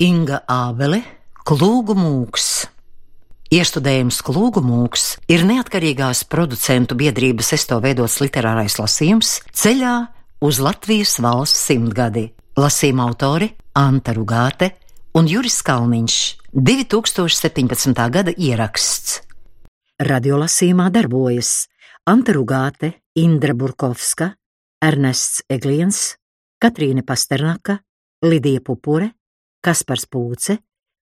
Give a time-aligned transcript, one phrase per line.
[0.00, 1.02] Inga Ābele,
[1.44, 2.44] Klūgu mūks.
[3.52, 9.92] Iestudējums Klūgu mūks ir neatkarīgās producentu biedrības esto veidots literārais lasījums ceļā
[10.40, 12.30] uz Latvijas valsts simtgadi.
[12.56, 14.70] Lasījuma autori Anta Rugāte
[15.20, 16.16] un Juris Kalniņš
[16.56, 18.08] 2017.
[18.16, 19.20] gada ieraksts.
[20.00, 21.66] Radiolasījumā darbojas
[22.08, 24.32] Anta Rugāte, Indra Burkovska,
[24.80, 26.14] Ernests Egliens,
[26.56, 27.82] Katrīne Pasternaka,
[28.24, 29.12] Lidija Pupure,
[29.60, 30.54] Kaspars Pūce,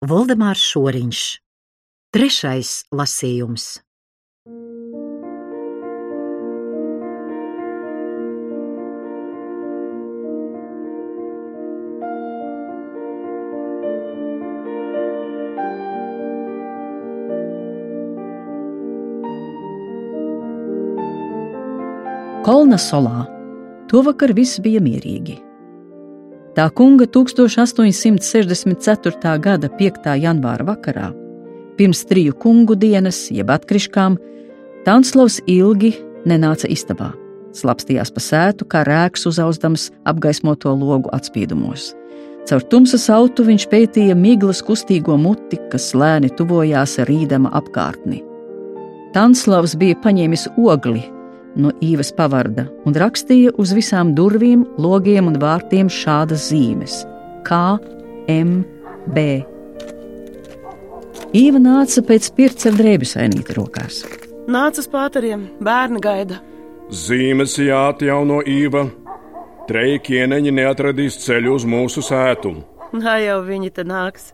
[0.07, 1.21] Voldemārs Šoriņš.
[2.15, 3.65] Trešais lasījums.
[22.47, 23.25] Kolna solā.
[23.91, 25.35] To vakar viss bija mierīgi.
[26.57, 29.37] Tā kunga 1864.
[29.37, 30.17] gada 5.
[30.17, 31.13] janvāra vakarā,
[31.77, 34.17] pirms triju kungu dienas, jeb atkriškām,
[34.81, 37.13] Tanslavs ilgi nenāca istabā.
[37.53, 41.93] Slapstījās pa sētu, kā rēks uzauzdams apgaismoto logu atspīdumos.
[42.49, 48.25] Caur tumsas autu viņš pētīja miglas kustīgo muti, kas lēni tuvojās rīdama apkārtni.
[49.13, 51.05] Tanslavs bija paņēmis ogli
[51.55, 57.05] no īvas pavarda un rakstīja uz visām durvīm, logiem un vārtiem šādas zīmes-
[57.47, 57.77] K,
[58.27, 58.65] M,
[59.13, 59.45] B.
[61.33, 64.03] Īva nāca pēc pirts ar drēbju sainīti rokās.
[64.47, 66.39] Nāca uz pāteriem, bērni gaida.
[66.89, 68.85] Zīmes jāatjauno īva.
[69.67, 72.53] Treji ķieneņi neatradīs ceļu uz mūsu sētu.
[72.95, 74.31] Nā jau viņi te nāks.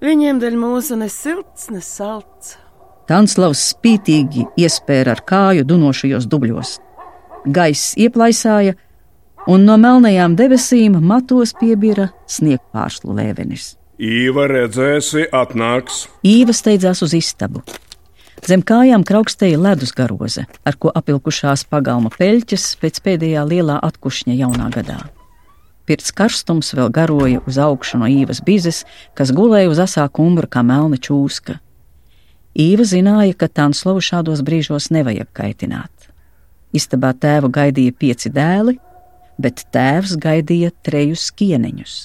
[0.00, 2.56] Viņiem dēļ mūsu ne silts, ne salds.
[3.06, 6.76] Tanslavs spītīgi iespēra ar kāju dunošajos dubļos.
[7.46, 8.74] Gaiss ieplaisāja,
[9.46, 13.76] un no melnajām debesīm matos piebira sniegpārslu lēvenis.
[14.02, 16.04] Īva redzēsi, atnāks.
[16.26, 17.62] Īva steidzās uz istabu.
[18.46, 24.68] Zem kājām kraukstēja ledus garoze, ar ko apilkušās pagalma peļķes pēc pēdējā lielā atkušņa jaunā
[24.74, 24.98] gadā.
[25.86, 28.82] Pirts karstums vēl garoja uz augšu no īvas bizes,
[29.14, 31.60] kas gulēja uz asā kumbra kā melna čūska.
[32.56, 35.92] Īva zināja, ka Tanslavu šādos brīžos nevajag kaitināt.
[36.72, 38.78] Istabā tēvu gaidīja pieci dēli,
[39.36, 41.96] bet tēvs gaidīja trejus skieneņus.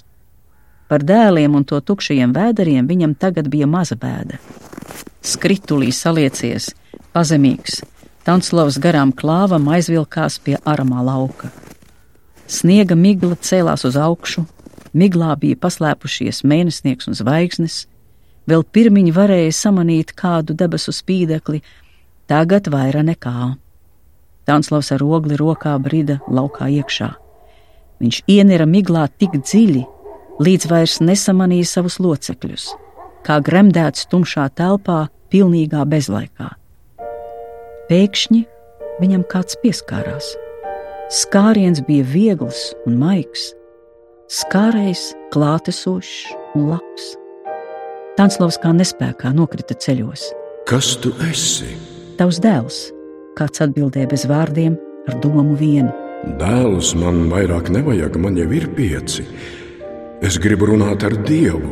[0.91, 4.41] Par dēliem un to tukšajiem vēderiem viņam tagad bija maza bēda.
[5.23, 6.73] Skritulī saliecies,
[7.15, 7.79] pazemīgs,
[8.27, 11.47] Tanslavs garām klāvam aizvilkās pie aramā lauka.
[12.51, 14.43] Sniega migla cēlās uz augšu,
[14.91, 17.85] miglā bija paslēpušies mēnesnieks un zvaigznes,
[18.49, 21.61] vēl pirmiņi varēja samanīt kādu debesu spīdekli,
[22.29, 23.55] tagad vaira nekā.
[24.49, 27.11] Tanslavs ar ogli rokā brida laukā iekšā.
[28.01, 29.83] Viņš ienira miglā tik dziļi,
[30.41, 32.71] līdz vairs nesamanīja savus locekļus,
[33.27, 36.49] kā gremdēts tumšā telpā, pilnīgā bezlaikā.
[37.91, 38.41] Pēkšņi
[39.01, 40.33] viņam kāds pieskārās.
[41.11, 43.51] Skāriens bija viegls un maigs,
[44.31, 47.20] skārējs, klātesošs un labs.
[48.19, 50.25] Tanslavs kā nespējā nokrita ceļos.
[50.67, 51.71] Kas tu esi?
[52.19, 52.79] Tavs dēls,
[53.39, 54.75] kāds atbildēja bez vārdiem,
[55.07, 55.91] ar domu vienu.
[56.37, 59.23] Dēlus man vairāk nevajag, man jau ir pieci.
[60.21, 61.71] Es gribu runāt ar Dievu.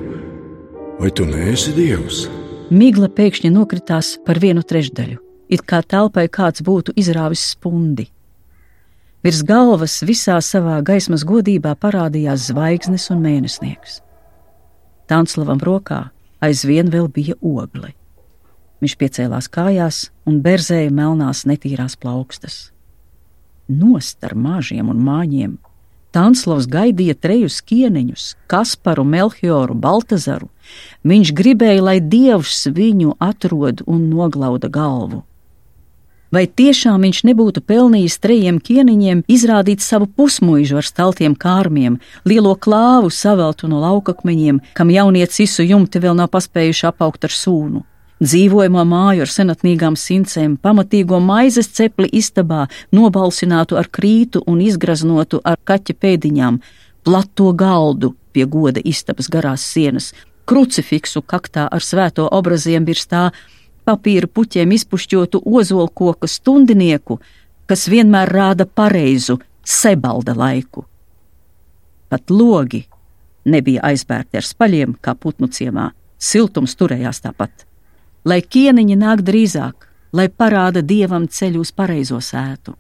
[1.00, 2.24] Vai tu neesi Dievs?
[2.72, 5.20] Migla pēkšņi nokritās par vienu trešdaļu,
[5.52, 8.08] it kā telpai kāds būtu izrāvis spundi.
[9.26, 14.00] Virs galvas visā savā gaismas godībā parādījās zvaigznes un mēnesnieks.
[15.12, 16.06] Tanslavam rokā
[16.44, 17.94] aizvien vēl bija ogli.
[18.80, 22.70] Viņš piecēlās kājās un berzēja melnās netīrās plaukstas.
[23.68, 25.58] Nost ar māžiem un māņiem.
[26.16, 30.48] Tanslavs gaidīja trejus ķieneņus, Kasparu, Melchioru, Baltazaru.
[31.06, 35.22] Viņš gribēja, lai dievs viņu atrod un noglauda galvu.
[36.30, 43.10] Vai tiešām viņš nebūtu pelnījis trejiem ķieniņiem izrādīt savu pusmuižu ar staltiem kārmiem, lielo klāvu
[43.10, 47.82] saveltu no laukakmeņiem, kam jaunie cisu jumti vēl nav paspējuši apaugt ar sūnu?
[48.20, 55.58] Dzīvojamo māju ar senatnīgām sincēm, pamatīgo maizes cepli istabā, nobalsinātu ar krītu un izgraznotu ar
[55.64, 56.60] kaķa pēdiņām,
[57.08, 60.12] plato galdu pie goda istabas garās sienas,
[60.46, 63.30] krucifiksu kaktā ar svēto obraziem virs tā,
[63.90, 67.20] papīra puķiem izpušķotu ozolkoka stundinieku,
[67.70, 70.86] kas vienmēr rāda pareizu sebalda laiku.
[72.10, 72.86] Pat logi
[73.46, 77.66] nebija aizbērti ar spaļiem, kā putnu ciemā, siltums turējās tāpat.
[78.26, 82.76] Lai ķēniņi nāk drīzāk, lai parāda dievam ceļu uz pareizo sētu.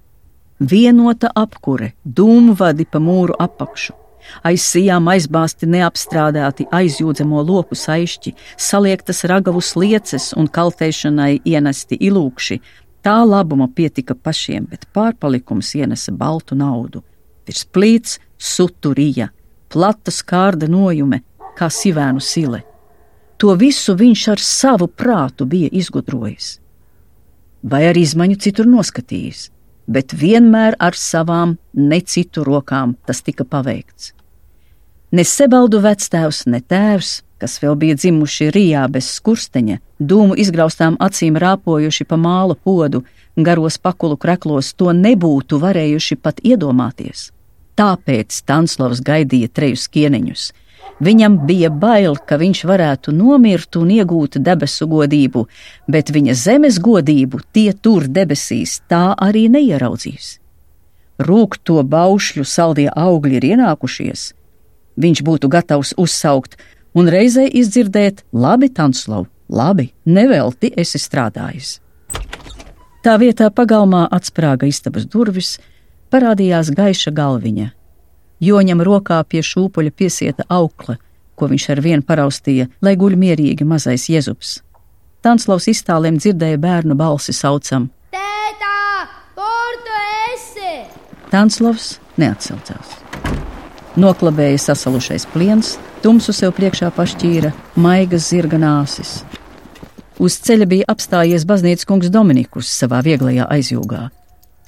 [0.59, 3.93] Vienota apkure, dūmvadi pa mūru apakšu,
[4.43, 12.59] Aiz sijām aizbāzti neapstrādāti aizjūdzamo lopu saišķi, saliektas ragavu slieces un kaltēšanai ienesti ilūkši.
[13.03, 17.03] Tā labuma pietika pašiem, bet pārpalikums ienesa baltu naudu.
[17.47, 19.29] Virs plīts suturija,
[19.71, 21.21] plata skārda nojume,
[21.57, 22.63] kā sivēnu sile.
[23.39, 26.57] To visu viņš ar savu prātu bija izgudrojis.
[27.63, 29.47] Vai ar izmaiņu citur noskatījis,
[29.89, 34.13] bet vienmēr ar savām, ne citu rokām tas tika paveikts.
[35.11, 41.39] Ne sebaldu vectēvs, ne tēvs, kas vēl bija dzimuši Rijā bez skursteņa, dūmu izgraustām acīm
[41.41, 43.01] rāpojuši pa māla podu,
[43.35, 47.29] garos pakulu kreklos, to nebūtu varējuši pat iedomāties.
[47.79, 50.49] Tāpēc Stanslavs gaidīja trejus ķieneņus.
[50.99, 55.45] Viņam bija bail, ka viņš varētu nomirt un iegūt debesu godību,
[55.87, 60.39] bet viņa zemes godību tie tur debesīs tā arī neieraudzīs.
[61.19, 64.33] Rūkto baušļu saldie augļi ir ienākušies,
[64.99, 66.59] viņš būtu gatavs uzsaukt
[66.93, 71.79] un reizē izdzirdēt: Labi, Tanslav, labi, nevelti esi strādājis.
[73.03, 75.57] Tā vietā pagalmā atsprāga istabas durvis,
[76.11, 77.71] parādījās gaiša galviņa.
[78.39, 80.95] Joņam rokā pie šūpuļa piesieta aukla,
[81.35, 84.59] ko viņš ar vienu paraustīja, lai guļ mierīgi mazais jezups.
[85.19, 89.97] Tanslavs iztālēm dzirdēja bērnu balsi saucam: Tētā, kur tu
[90.31, 90.75] esi?
[91.33, 92.95] Tanslavs neatsaucās.
[93.99, 99.17] Noklabēja sasalušais pliens, tumsu sev priekšā pašķīra maigas zirga nāsis.
[100.19, 104.07] Uz ceļa bija apstājies baznīcas kungs Dominikus savā vieglajā aizjūgā.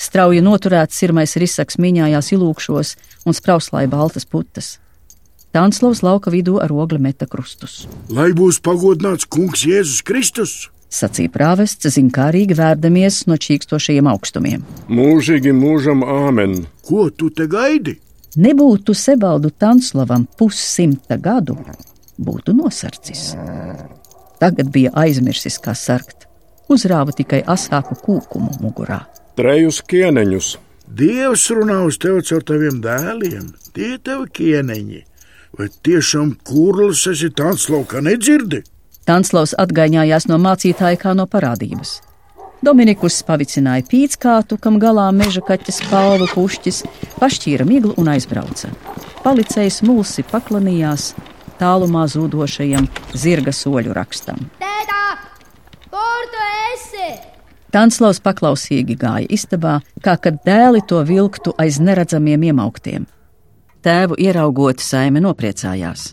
[0.01, 2.95] Strauji noturēts sirmais risaks mīņājās ilūkšos
[3.29, 4.79] un sprauslāja baltas putas.
[5.53, 7.83] Tānslavs lauka vidū ar ogli meta krustus.
[8.09, 10.53] Lai būs pagodināts kungs Jēzus Kristus!
[10.91, 14.65] Sacīja prāvests, zinkārīgi vērdamies no čīkstošajiem augstumiem.
[14.91, 16.65] Mūžīgi mūžam āmen.
[16.87, 17.95] Ko tu te gaidi?
[18.41, 21.55] Nebūtu Sebaldu Tanslavam pussimta gadu,
[22.19, 23.33] būtu nosarcis.
[24.41, 26.27] Tagad bija aizmirsis, kā sarkt.
[26.71, 29.03] Uzrāva tikai asāku kūkumu mugurā.
[29.39, 30.47] Trejus ķieneņus.
[30.91, 34.99] Dievs runā uz tevi caur taviem dēliem, tie tevi ķieneņi.
[35.55, 38.59] Vai tiešām kurls esi tāds laukā nedzirdi?
[39.07, 42.01] Tanslavs atgaiņājās no mācītāja kā no parādības.
[42.61, 46.83] Dominikus pavicināja pīckātu, kam galā meža kaķis palvu pušķis,
[47.23, 48.69] pašķīra miglu un aizbrauca.
[49.23, 51.13] Palicējs mulsi paklanījās
[51.61, 54.43] tālumā zūdošajam zirga soļu rakstam.
[54.59, 55.03] Tētā,
[55.87, 57.30] kur tu esi?
[57.71, 63.05] Tanslavs paklausīgi gāja istabā, kā kad dēli to vilktu aiz neredzamiem iemauktiem.
[63.81, 66.11] Tēvu ieraugot, saime nopriecājās.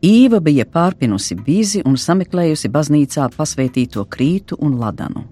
[0.00, 5.26] Īva bija pārpinusi bizi un sameklējusi baznīcā pasvētīto krītu un ladanu.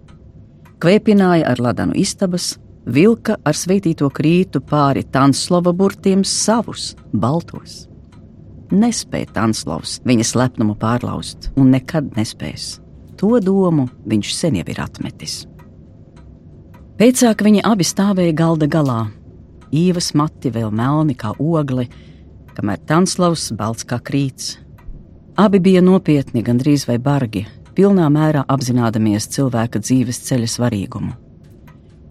[0.78, 7.86] Kvēpināja ar ladanu istabas, vilka ar sveitīto krītu pāri Tanslava burtiem savus, baltos.
[8.68, 12.76] Nespēja Tanslavs viņa slepnumu pārlauzt, un nekad nespēs.
[13.18, 15.42] To domu viņš sen jau ir atmetis.
[16.98, 19.08] Pēcāk viņi abi stāvēja galda galā,
[19.70, 21.86] īvas mati vēl melni kā ogli,
[22.56, 24.56] kamēr Tanslavs balts kā krīts.
[25.38, 27.44] Abi bija nopietni, gandrīz vai bargi,
[27.78, 31.12] pilnā mērā apzināmies cilvēka dzīves ceļa svarīgumu.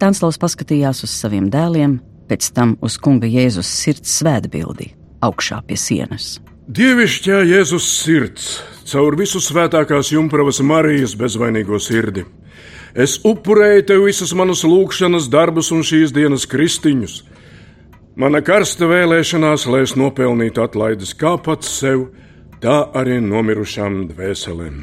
[0.00, 6.38] Tanslavs paskatījās uz saviem dēliem, pēc tam uz kunga Jēzus sirds svētbildi augšā pie sienas.
[6.68, 8.48] Dievišķā Jēzus sirds,
[8.88, 12.24] caur visu svētākās jumpravas Marijas bezvainīgo sirdi.
[12.96, 17.20] Es upurēju tev visas manas lūgšanas darbus un šīs dienas kristiņus.
[18.18, 22.08] Mana karsta vēlēšanās, lai es nopelnītu atlaides kā pats sev,
[22.64, 24.82] tā arī nomirušām dvēselēm.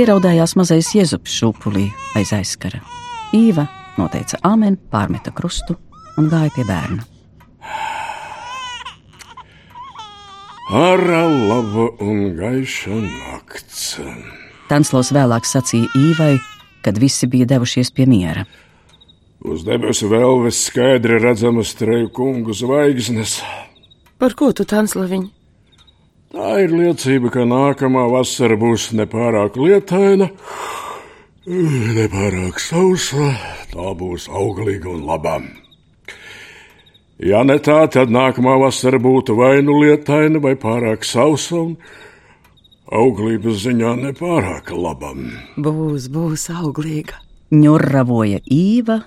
[0.00, 2.80] Ieraudājās mazais Jēzus šūpulī aiz aizskara.
[3.36, 3.66] Īva
[4.00, 5.76] noteica amen, pārmeta krustu
[6.16, 7.11] un gāja pie bērna.
[10.70, 13.96] Ārā laba un gaiša nakts.
[14.70, 16.36] Tanslavs vēlāk sacīja Īvai,
[16.86, 18.46] kad visi bija devušies pie miera.
[19.42, 23.40] Uz debesu vēlves skaidri redzamas treju kungu zvaigznes.
[24.22, 25.24] Par ko tu tanslaviņ?
[26.32, 30.30] Tā ir liecība, ka nākamā vasara būs nepārāk lietaina,
[31.44, 33.34] nepārāk sausa,
[33.74, 35.40] tā būs auglīga un laba.
[37.22, 41.76] Ja ne tā, tad nākamā vasara būtu vai nu lietaina, vai pārāk sausa un
[42.90, 45.12] auglības ziņā nepārāk laba.
[45.54, 47.20] Būs, būs auglīga.
[47.54, 49.04] Ņurravoja īva,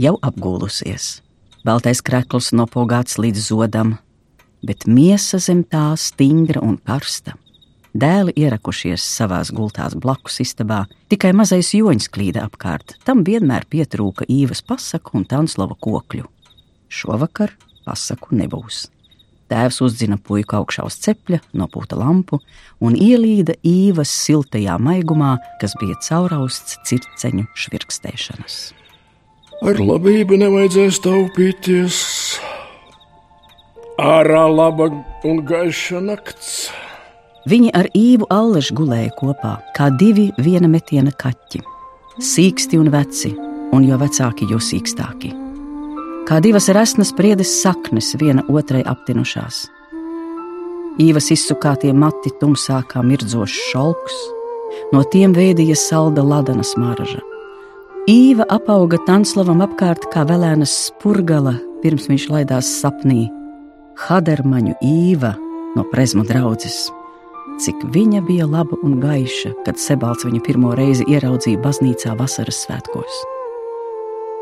[0.00, 1.18] jau apgūlusies.
[1.66, 3.98] Baltais krekls nopogāts līdz zodam,
[4.64, 7.36] bet miesa zem tā stingra un karsta.
[7.98, 12.96] Dēli ierakušies savās gultās blakus istabā, tikai mazais joņš klīda apkārt.
[13.04, 16.24] Tam vienmēr pietrūka īvas pasaku un tanslava kokļu.
[16.88, 17.52] Šovakar
[17.86, 18.86] pasaku nebūs.
[19.48, 22.40] Tēvs uzdzina puiku augšā uz cepļa, nopūta lampu
[22.84, 28.58] un ielīda īvas siltajā maigumā, kas bija caurausts circeņu švirkstēšanas.
[29.64, 32.02] Ar labību nevajadzēs taupīties.
[33.98, 34.90] Ārā laba
[35.26, 36.68] un gaiša nakts.
[37.48, 41.64] Viņi ar īvu allešu gulēja kopā, kā divi viena metiena kaķi.
[42.20, 43.32] Sīksti un veci,
[43.72, 45.47] un jo vecāki, jo sīkstāki
[46.28, 49.62] kā divas resnas priedes saknes viena otrai aptinušās.
[51.00, 54.18] Īvas izsukātie mati tumsā kā mirdzošs šalks,
[54.92, 57.22] no tiem veidīja salda ladana smarža.
[58.08, 63.28] Īva apauga Tanslavam apkārt kā velēnas spurgala, pirms viņš laidās sapnī.
[64.04, 65.34] Hadermaņu īva
[65.76, 66.88] no prezmu draudzes.
[67.58, 73.24] Cik viņa bija laba un gaiša, kad Sebalts viņu pirmo reizi ieraudzīja baznīcā vasaras svētkos.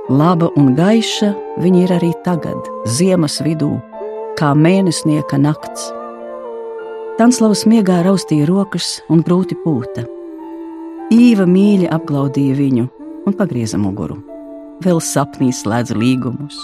[0.06, 3.72] Laba un gaiša viņa ir arī tagad, ziemas vidū,
[4.38, 5.88] kā mēnesnieka nakts.
[7.18, 10.04] Tanslavas miegā raustīja rokas un grūti pūta.
[11.10, 12.84] Īva mīļi apglaudīja viņu
[13.26, 14.20] un pagrieza muguru.
[14.84, 16.60] Vēl sapnī slēdz līgumus.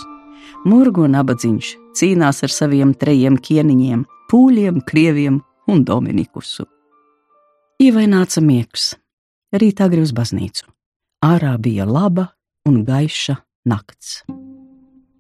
[0.63, 6.69] Murgo nabadzīņš cīnās ar saviem trejiem ķēniņiem, pūļiem, krieviem un dominikusu.
[7.83, 8.93] Īvai nāca miegs,
[9.51, 10.69] rīt agri uz baznīcu.
[11.27, 12.29] Ārā bija laba
[12.69, 13.37] un gaiša
[13.69, 14.23] nakts.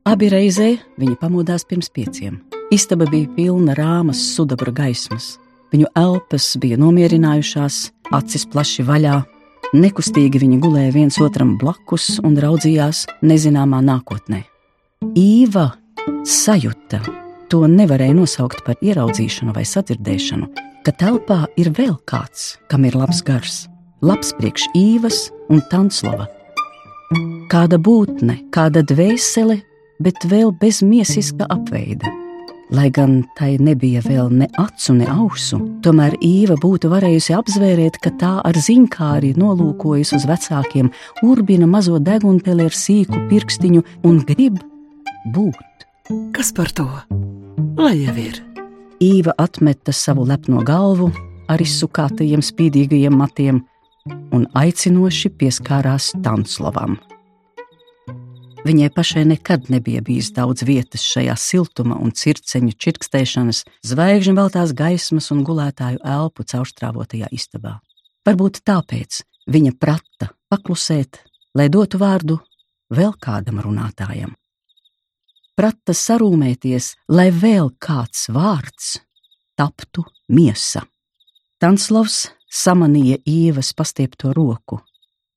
[0.06, 2.40] Abi reizē viņi pamodās pirms pieciem.
[2.74, 5.36] Istaba bija pilna rāmas, sudabra gaismas.
[5.72, 7.76] Viņu elpas bija nomierinājušās,
[8.12, 9.20] acis plaši vaļā.
[9.72, 14.42] Nekustīgi viņi gulēja viens otram blakus un raudzījās nezināmā nākotnē.
[15.16, 15.70] Īva
[16.28, 17.00] sajūta,
[17.48, 20.50] to nevarēja nosaukt par ieraudzīšanu vai sadzirdēšanu,
[20.84, 23.64] ka telpā ir vēl kāds, kam ir labs gars,
[24.04, 26.28] labs priekš īvas un tanslova
[27.52, 29.58] Kāda būtne, kāda dvēsele,
[30.00, 32.08] bet vēl bez miesiska apveida.
[32.72, 38.14] Lai gan tai nebija vēl ne acu, ne ausu, tomēr Īva būtu varējusi apzvērēt, ka
[38.16, 40.88] tā ar zinkāri nolūkojas uz vecākiem,
[41.28, 44.56] urbina mazo degunteli ar sīku pirkstiņu un grib
[45.36, 45.86] būt.
[46.32, 46.88] Kas par to?
[47.76, 48.40] Lai jau ir.
[49.04, 51.12] Īva atmeta savu lepno galvu
[51.52, 53.60] ar izsukātajiem spīdīgajiem matiem
[54.32, 56.96] un aicinoši pieskārās Tanslavam.
[58.62, 65.32] Viņai pašai nekad nebija bijis daudz vietas šajā siltuma un cirksteņu čirkstēšanas, zvaigžņu veltās gaismas
[65.34, 67.80] un gulētāju elpu caurstrāvotajā istabā.
[68.22, 71.24] Varbūt tāpēc viņa prata paklusēt,
[71.58, 72.38] lai dotu vārdu
[72.94, 74.36] vēl kādam runātājam.
[75.58, 78.94] Prata sarūmēties, lai vēl kāds vārds
[79.58, 80.86] taptu miesa.
[81.58, 84.78] Tanslavs samanīja īvas pastiepto roku.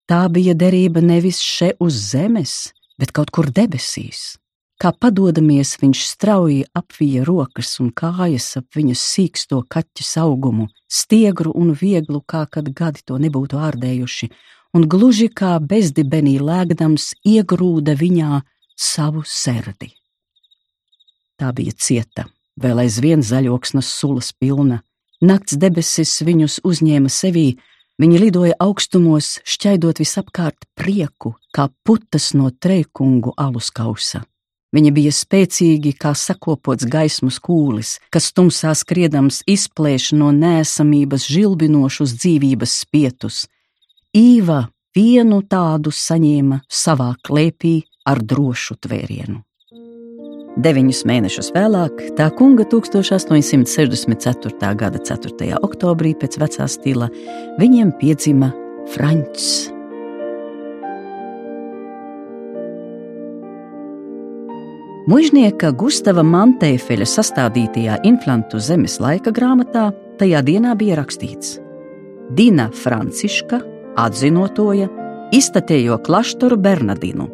[0.05, 4.35] Tā bija derība nevis še uz zemes, bet kaut kur debesīs.
[4.75, 11.71] Kā padodamies, viņš strauji apvija rokas un kājas ap viņas sīksto kaķa augumu, stiegru un
[11.71, 14.29] vieglu, kā kad gadi to nebūtu ārdējuši,
[14.75, 18.41] un gluži kā bezdibenī lēgdams iegrūda viņā
[18.75, 19.93] savu serdi.
[21.39, 22.27] Tā bija cieta,
[22.59, 24.81] vēl aizvien zaļoksnas sulas pilna,
[25.23, 27.47] nakts debesis viņus uzņēma sevī,
[28.01, 34.25] Viņi lidoja augstumos, šķaidot visapkārt prieku, kā putas no treikungu alus kausa.
[34.75, 42.75] Viņi bija spēcīgi kā sakopots gaismas kūlis, kas tumsā skriedams izplēš no nēsamības žilbinošus dzīvības
[42.83, 43.45] spietus.
[44.11, 49.39] Īva vienu tādu saņēma savā klēpī ar drošu tvērienu.
[50.55, 54.69] Deviņus mēnešus vēlāk, tā kunga 1864.
[54.79, 55.57] gada 4.
[55.59, 57.09] oktobrī pēc vecā stila
[57.59, 58.55] viņiem piedzima
[58.93, 59.67] Frančs.
[65.11, 71.59] Mužnieka Gustava Mantēfeļa sastādītajā inflantu zemes laika grāmatā tajā dienā bija rakstīts:
[72.31, 73.59] Dina Franciska
[73.99, 74.87] atzinotoja
[75.35, 77.27] iztatējo klaštoru Bernardinu.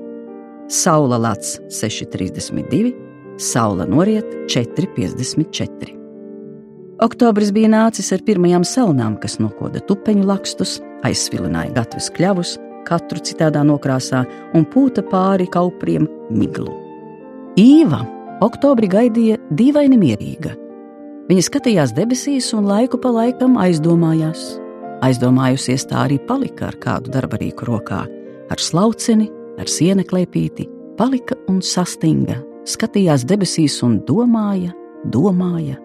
[0.71, 5.95] Saula Lats 632 Saula noriet 4,54.
[7.01, 10.75] Oktobris bija nācis ar pirmajām salnām, kas nokoda tupeņu lakstus,
[11.07, 12.51] aizsvilināja gatavus kļavus,
[12.85, 14.21] katru citādā nokrāsā,
[14.53, 16.75] un pūta pāri kaupriem miglu.
[17.57, 18.03] Īva
[18.45, 20.53] oktobrī gaidīja dīvaini mierīga.
[21.31, 24.59] Viņa skatījās debesīs un laiku pa laikam aizdomājās.
[25.01, 28.03] Aizdomājusies tā arī palika ar kādu darbarīku rokā,
[28.51, 30.67] ar slauceni, ar siena klēpīti,
[30.99, 32.37] palika un sastinga
[32.67, 34.73] skatījās debesīs un domāja,
[35.13, 35.77] domāja.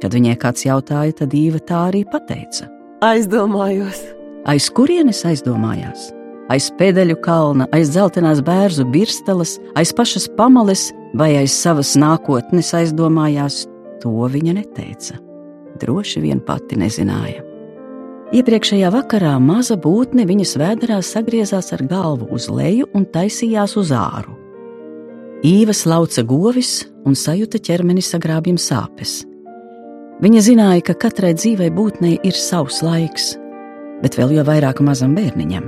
[0.00, 2.70] Kad viņai kāds jautāja, tad Īva tā arī pateica.
[3.04, 4.00] Aizdomājos.
[4.48, 6.08] Aiz kurienes aizdomājās?
[6.50, 13.62] Aiz pedeļu kalna, aiz dzeltenās bērnu birsteles, aiz pašas pamales vai aiz savas nākotnes aizdomājās,
[14.02, 15.20] to viņa neteica.
[15.80, 17.44] Droši vien pati nezināja.
[18.34, 24.39] Iepriekšējā vakarā maza būtne viņas vēderā sagriezās ar galvu uz leju un taisījās uz āru.
[25.40, 29.22] Īva slauca govis un sajūta ķermeni sagrābjam sāpes.
[30.20, 33.30] Viņa zināja, ka katrai dzīvei būtnei ir savs laiks,
[34.02, 35.64] bet vēl jau vairāk mazam bērniņam.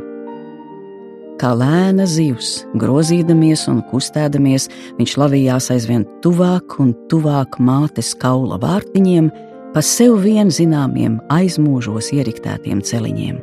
[1.40, 4.68] Kā lēna zivs, grozīdamies un kustēdamies,
[5.00, 9.32] viņš lavījās aizvien tuvāk un tuvāk mātes kaula vārtiņiem,
[9.72, 13.40] pa sev vien zināmiem aizmūžos ieriktētiem celiņiem.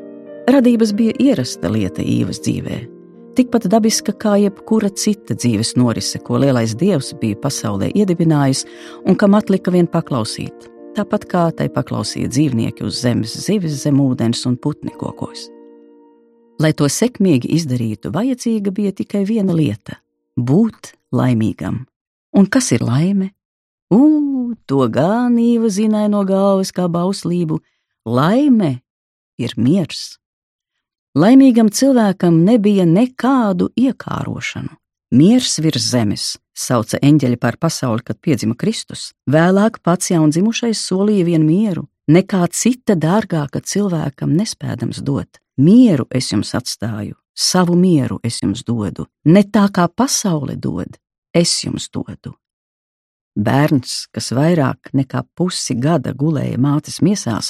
[0.54, 2.84] Radības bija ierasta lieta īvas dzīvē,
[3.40, 8.66] tikpat dabiska kā jebkura cita dzīves norise, ko lielais dievs bija pasaulē iedibinājis
[9.08, 10.68] un kam atlika vien paklausīt
[11.00, 15.48] tāpat kā tai paklausīja dzīvnieki uz zemes, zivis zem ūdens un putni kokos.
[16.60, 20.02] Lai to sekmīgi izdarītu, vajadzīga bija tikai viena lieta-
[20.50, 21.86] būt laimīgam.
[22.36, 23.32] Un kas ir laime?
[23.92, 27.60] Ugh, to ganīva zināja no galvas kā bauslību.
[28.06, 28.82] Laime
[29.38, 30.19] ir miers.
[31.18, 34.76] Laimīgam cilvēkam nebija nekādu iekārošanu.
[35.18, 39.08] Miers virs zemes, sauca eņģeļi par pasauli, kad piedzima Kristus.
[39.26, 45.42] Vēlāk pats jaundzimušais solīja vien mieru, nekā cita dārgāka cilvēkam nespēdams dot.
[45.58, 50.94] Mieru es jums atstāju, savu mieru es jums dodu, ne tā kā pasaule dod,
[51.34, 52.38] es jums dodu.
[53.34, 57.50] Bērns, kas vairāk nekā pusi gada gulēja mātes miesās,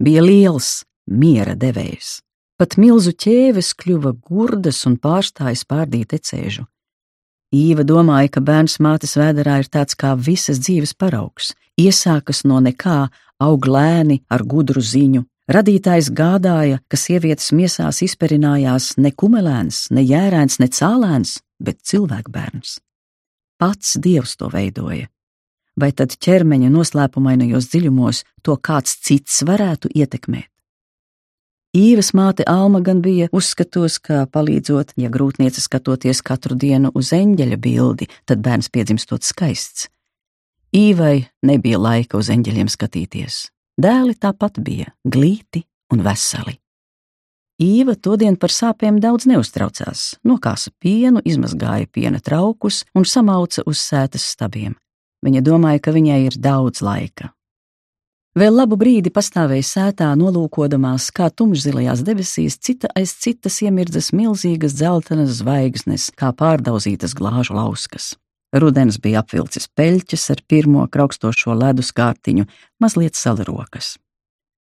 [0.00, 2.22] bija liels miera devējs.
[2.54, 6.68] Pat milzu ķēves kļuva gurdas un pārstāja spārdīt ecēžu.
[7.54, 13.08] Īva domāja, ka bērns mātes vēderā ir tāds kā visas dzīves paraugs, iesākas no nekā,
[13.42, 15.24] aug lēni ar gudru ziņu.
[15.50, 22.78] Radītājs gādāja, ka sievietes miesās izperinājās ne kumelēns, ne jērēns, ne cālēns, bet cilvēkbērns.
[23.58, 25.10] Pats dievs to veidoja.
[25.74, 30.53] Vai tad ķermeņa noslēpumainajos dziļumos to kāds cits varētu ietekmēt?
[31.74, 37.58] Īvas māte Alma gan bija uzskatos, ka palīdzot, ja grūtniece skatoties katru dienu uz eņģeļa
[37.58, 39.88] bildi, tad bērns piedzimstot skaists.
[40.70, 43.48] Īvai nebija laika uz eņģeļiem skatīties.
[43.74, 46.60] Dēli tāpat bija glīti un veseli.
[47.58, 54.30] Īva todien par sāpēm daudz neuztraucās, nokāsa pienu, izmazgāja piena traukus un samauca uz sētas
[54.34, 54.78] stabiem.
[55.26, 57.32] Viņa domāja, ka viņai ir daudz laika,
[58.34, 65.36] Vēl labu brīdi pastāvēja sētā, nolūkodamās, kā tumšzilajās debesīs, cita aiz citas iemirdzas milzīgas dzeltenas
[65.38, 68.16] zvaigznes, kā pārdauzītas glāžu lauskas.
[68.50, 72.48] Rudens bija apvilcis peļķes ar pirmo kraukstošo ledus kārtiņu,
[72.82, 73.94] mazliet salrokas.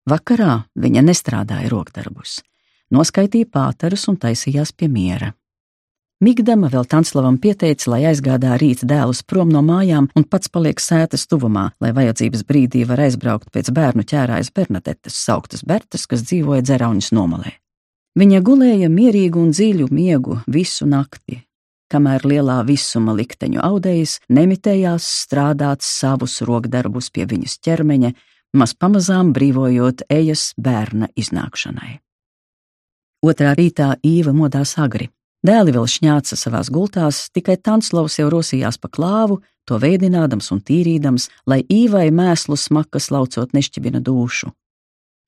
[0.06, 2.44] Vakarā viņa nestrādāja rokdarbus,
[2.94, 5.34] noskaitīja pāterus un taisījās pie miera.
[6.24, 11.26] Migdama vēl Tanslavam pieteica, lai aizgādā rīt dēlus prom no mājām un pats paliek sētas
[11.28, 17.12] tuvumā, lai vajadzības brīdī var aizbraukt pēc bērnu ķērājas Bernadetes, sauktas Bertas, kas dzīvoja dzerauņas
[17.12, 17.52] nomalē.
[18.16, 21.42] Viņa gulēja mierīgu un dziļu miegu visu nakti,
[21.92, 28.14] kamēr lielā visuma likteņu audējs nemitējās strādāt savus rokdarbus pie viņas ķermeņa,
[28.56, 32.00] maz pamazām brīvojot ejas bērna iznākšanai.
[33.26, 35.10] Otrā rītā Īva modās agri.
[35.46, 41.28] Dēli vēl šņāca savās gultās, tikai Tanslovs jau rosījās pa klāvu, to veidinādams un tīrīdams,
[41.46, 44.50] lai īvai mēslu smakas laucot nešķibina dušu.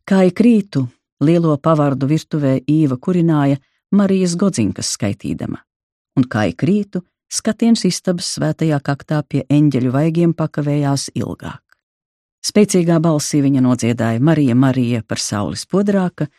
[0.08, 0.88] Kā ik rītu,
[1.22, 3.60] lielo pavardu virtuvē īva kurināja
[3.94, 5.60] Marijas godzinkas skaitīdama,
[6.18, 11.62] un kā ik rītu, skatiens istabas svētajā kaktā pie eņģeļu vaigiem pakavējās ilgāk.
[12.48, 16.30] Spēcīgā balsī viņa nodziedāja Marija, Marija par saules podrāka,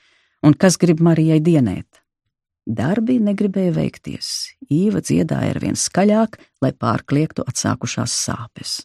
[0.42, 1.97] un kas grib Marijai dienēt.
[2.68, 4.26] Darbi negribēja veikties,
[4.68, 8.82] Īva dziedāja ar vien skaļāk, lai pārkliegtu atsākušās sāpes.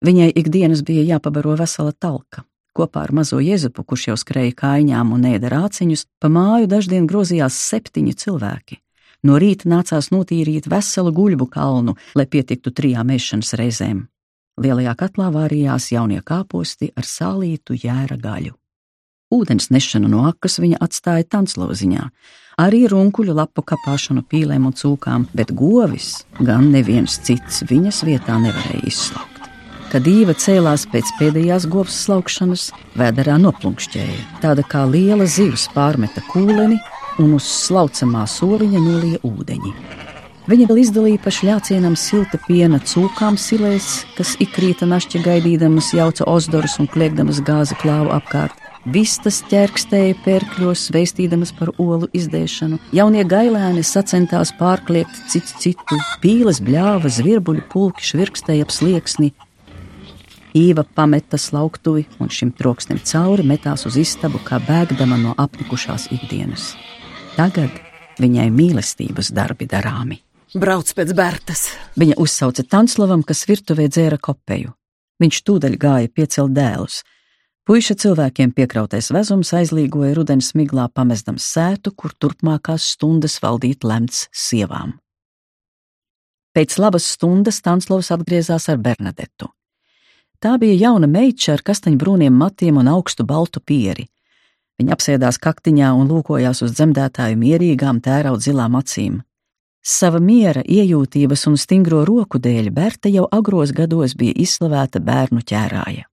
[0.00, 2.46] Viņai ikdienas bija jāpabaro vesela talka.
[2.72, 7.58] Kopā ar mazo Jēzupu, kurš jau skrēja kājām un ēda rāciņus, pa māju daždien grozījās
[7.60, 8.80] septiņi cilvēki.
[9.28, 14.06] No rīta nācās notīrīt veselu guļbu kalnu, lai pietiktu trijām ēšanas reizēm.
[14.60, 18.56] Lielajā katlā vārījās jaunie kāposti ar sālītu jēra gaļu.
[19.30, 22.08] Ūdens nešanu no akas viņa atstāja tansloziņā,
[22.60, 28.84] arī runkuļu lapu kapāšanu pīlēm un cūkām, bet govis gan neviens cits viņas vietā nevarēja
[28.90, 29.48] izslaukt.
[29.90, 32.68] Kad īva cēlās pēc pēdējās govs slaukšanas,
[33.00, 36.78] vēderā noplunkšķēja, tāda kā liela zivs pārmeta kūleni
[37.18, 39.74] un uz slaucamā soliņa nolīja ūdeņi.
[40.50, 46.78] Viņa vēl izdalīja pa šļācienam silta piena cūkām silēs, kas ikrīta našķi gaidīdamas jauca ozdorus
[46.82, 54.54] un kliegdamas gāzi klāvu apkārt Vistas ķerkstēja pērkļos, veistīdamas par olu izdēšanu, jaunie gailēni sacentās
[54.56, 59.34] pārkliegt citu citu, pīles bļāva, zvirbuļu pulki švirkstēja ap slieksni.
[60.56, 66.72] Īva pameta slauktuvi un šim troksnim cauri metās uz istabu, kā bēgdama no apnikušās ikdienas.
[67.36, 67.76] Tagad
[68.16, 70.22] viņai mīlestības darbi darāmi.
[70.56, 71.68] Brauc pēc Bertas.
[72.00, 74.72] Viņa uzsauca Tanslavam, kas virtuvē dzēra kopēju.
[75.20, 77.02] Viņš tūdaļ gāja piecelt dēlus.
[77.68, 84.96] Puiša cilvēkiem piekrautais vezums aizlīgoja rudens miglā, pamestams sētu, kur turpmākās stundas valdīt lemts sievām.
[86.56, 89.52] Pēc labas stundas Stanslovs atgriezās ar Bernadetu.
[90.40, 94.08] Tā bija jauna meitša ar kastaņbrūniem matiem un augstu baltu pieri.
[94.80, 99.20] Viņa apsēdās kaktiņā un lūkojās uz dzemdētāju mierīgām, tēraut zilām acīm.
[99.84, 106.08] Sava miera, iejūtības un stingro roku dēļ Berta jau agros gados bija izslavēta bērnu ķērāja.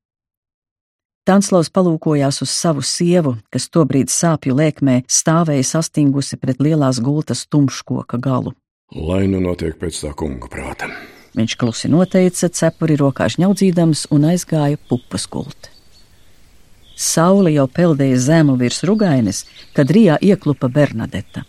[1.27, 8.19] Tanslavs palūkojās uz savu sievu, kas tobrīd sāpju lēkmē stāvēja sastingusi pret lielās gultas tumškoka
[8.23, 8.53] galu.
[8.95, 10.87] Lai nu notiek pēc tā kunga prāta.
[11.35, 15.73] Viņš klusi noteica, cepuri rokā šņaudzīdams un aizgāja pupas gulti.
[16.95, 19.43] Saule jau peldēja zemu virs rugaines,
[19.75, 21.43] kad Rijā ieklupa Bernadeta.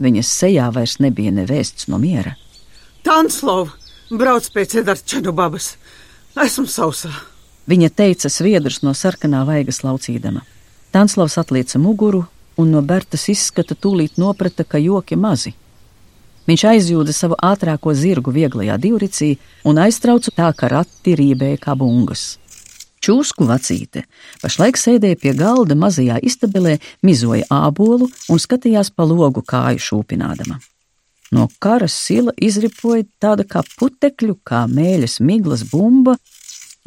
[0.00, 2.32] Viņas sejā vairs nebija nevēsts no miera.
[3.04, 3.76] Tanslov,
[4.08, 5.74] brauc pēc Edarčanu babas.
[6.32, 7.12] Esmu sausā.
[7.68, 10.40] Viņa teica sviedrus no sarkanā vaigas laucīdama.
[10.92, 12.22] Tanslavs atlieca muguru,
[12.56, 15.52] un no Bertas izskata tūlīt noprata, ka joki mazi.
[16.48, 19.34] Viņš aizjūda savu ātrāko zirgu vieglajā divricī
[19.68, 22.38] un aiztrauca tā, ka rati rībēja kā bungas.
[23.04, 24.06] Čūsku vacīte
[24.42, 30.56] pašlaik sēdēja pie galda mazajā istabelē, mizoja ābolu un skatījās pa logu kāju šūpinādama.
[31.36, 36.16] No karas sila izripoja tāda kā putekļu, kā mēļas miglas bumba,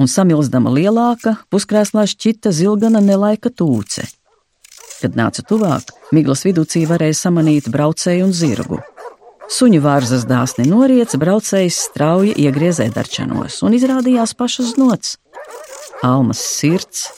[0.02, 4.08] un samilzdama lielāka, puskrēslā šķita zilgana nelaika tūce.
[5.02, 8.82] Kad nāca tuvāk, miglas vidūcī varēja samanīt braucēju un zirgu.
[9.52, 15.18] Suņu vārzas dāsni noriets, braucējs strauji iegriezē darčanos un izrādījās pašas nots.
[16.06, 17.10] Almas sirds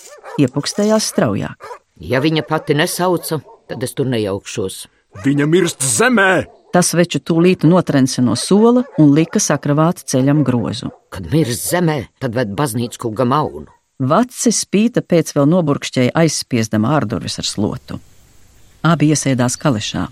[0.41, 1.67] iepukstējās straujāk.
[2.01, 4.87] Ja viņa pati nesauca, tad es tur nejaukšos.
[5.21, 6.45] Viņa mirst zemē!
[6.73, 10.89] Tas veču tūlīt notrenca no sola un lika sakravāt ceļam grozu.
[11.13, 13.69] Kad mirst zemē, tad ved baznīcu kungam aunu.
[14.01, 17.99] Vaci spīta pēc vēl noburkšķēja aizspiezdama ārdurvis ar slotu.
[18.83, 20.07] Abi iesēdās kalešā.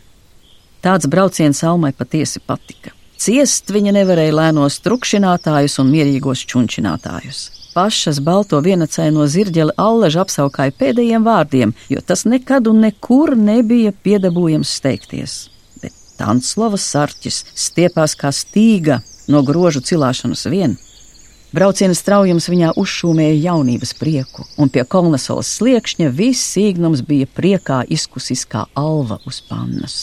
[0.86, 2.94] Tāds brauciens Almai patiesi patika.
[3.22, 7.61] Ciest viņa nevarēja lēnos trukšinātājus un mierīgos čunčinātājus.
[7.74, 14.74] Pašas balto vienacaino zirģeli allaž apsaukāja pēdējiem vārdiem, jo tas nekad un nekur nebija piedabūjams
[14.80, 15.36] steigties.
[16.20, 19.00] Tanslavas sarķis stiepās kā stīga
[19.32, 20.76] no grožu cilāšanas vien.
[21.56, 28.46] Brauciena straujums viņā uzšūmēja jaunības prieku, un pie kolnesolas sliekšņa viss sīgnums bija priekā izkusis
[28.48, 29.98] kā alva uz pannas.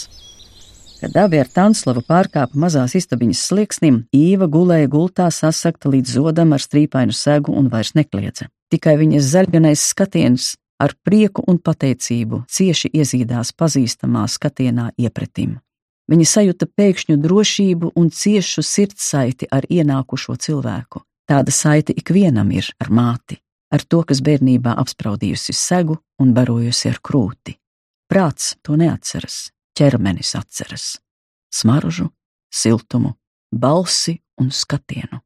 [0.98, 6.62] Kad abi ar Tanslavu pārkāpa mazās istabiņas slieksnim, Īva gulēja gultā sasakta līdz zodam ar
[6.62, 8.48] strīpainu segu un vairs nekliedza.
[8.72, 15.60] Tikai viņas zaļganais skatiens ar prieku un pateicību cieši iezīdās pazīstamā skatienā iepretim.
[16.10, 21.04] Viņa sajūta pēkšņu drošību un ciešu sirdssaiti ar ienākušo cilvēku.
[21.28, 23.36] Tāda saite ikvienam ir ar māti,
[23.70, 27.54] ar to, kas bērnībā apspraudījusi segu un barojusi ar krūti.
[28.08, 30.98] Prāts to neatceras, ķermenis atceras-
[31.58, 32.10] smaržu,
[32.50, 33.14] siltumu,
[33.52, 35.20] balsi un skatienu.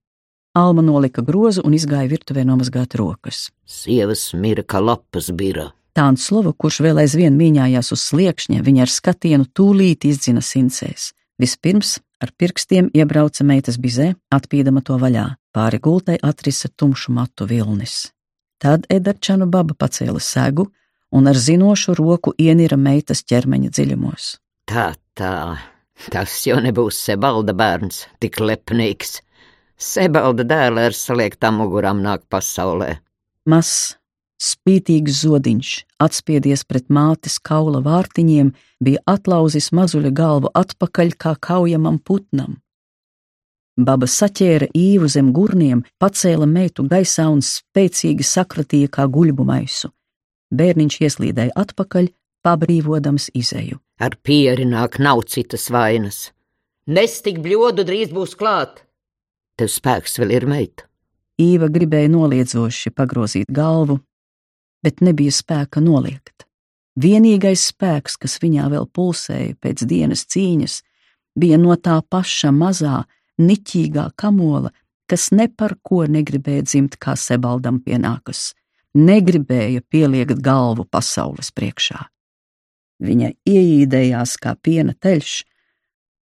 [0.55, 3.51] Alma nolika grozu un izgāja virtuvē nomazgāt rokas.
[3.65, 5.73] Sievas mira kā lapas bira.
[5.97, 11.13] Tānslova, kurš vēl aizvien mīņājās uz sliekšņa, viņa ar skatienu tūlīt izdzina sincēs.
[11.41, 18.13] Vispirms ar pirkstiem iebrauca meitas bizē, atpīdama to vaļā, pāri gultai atrisa tumšu matu vilnis.
[18.61, 20.69] Tad Edarčanu baba pacēla segu
[21.13, 24.37] un ar zinošu roku ienira meitas ķermeņa dziļumos.
[24.73, 25.59] Tā, tā,
[26.09, 29.19] tas jau nebūs Sebalda bērns, tik lepnīgs.
[29.77, 32.95] Sebalda dēla ar saliektām mugurām nāk pasaulē.
[33.53, 33.99] Mazs,
[34.41, 42.57] Spītīgs zodiņš, atspiedies pret mātes kaula vārtiņiem, bija atlauzis mazuļa galvu atpakaļ kā kaujamam putnam.
[43.77, 49.93] Baba saķēra īvu zem gurniem, pacēla meitu gaisā un spēcīgi sakratīja kā guļbu maisu.
[50.49, 52.09] Bērniņš ieslīdēja atpakaļ,
[52.45, 53.81] pabrīvodams izēju.
[54.03, 56.31] Ar pieri nāk nav citas vainas.
[56.87, 58.83] Nestik bļodu drīz būs klāt.
[59.59, 60.89] Tev spēks vēl ir meita.
[61.41, 64.01] Īva gribēja noliedzoši pagrozīt galvu,
[64.83, 66.47] bet nebija spēka noliegt.
[66.99, 70.83] Vienīgais spēks, kas viņā vēl pulsēja pēc dienas cīņas,
[71.39, 73.05] bija no tā paša mazā,
[73.41, 74.73] niķīgā kamola,
[75.09, 78.53] kas ne par ko negribēja dzimt, kā sebaldam pienākas.
[78.93, 81.97] negribēja pieliekt galvu pasaules priekšā.
[83.03, 85.37] Viņa ieīdējās kā piena teļš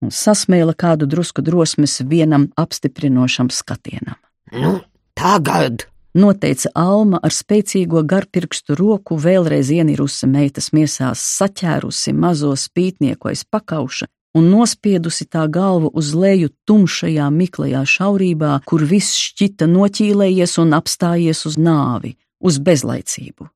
[0.05, 4.19] un sasmēla kādu drusku drosmes vienam apstiprinošam skatienam.
[4.53, 4.79] Nu,
[5.19, 5.89] tagad!
[6.19, 14.09] Noteica Alma ar spēcīgo garpirkstu roku, vēlreiz ienirusi meitas miesās, saķērusi mazo spītnieku aiz pakauša
[14.39, 21.45] un nospiedusi tā galvu uz leju tumšajā miklajā šaurībā, kur viss šķita noķīlējies un apstājies
[21.49, 23.49] uz nāvi, uz bezlaicību.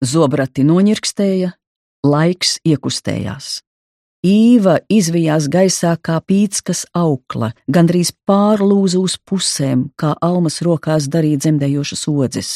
[0.00, 1.52] Zobrati noņirkstēja,
[2.06, 3.60] laiks iekustējās.
[4.20, 12.04] Īva izvijās gaisā kā pītskas aukla, gandrīz pārlūza uz pusēm, kā almas rokās darīja dzemdējošas
[12.12, 12.50] odzes.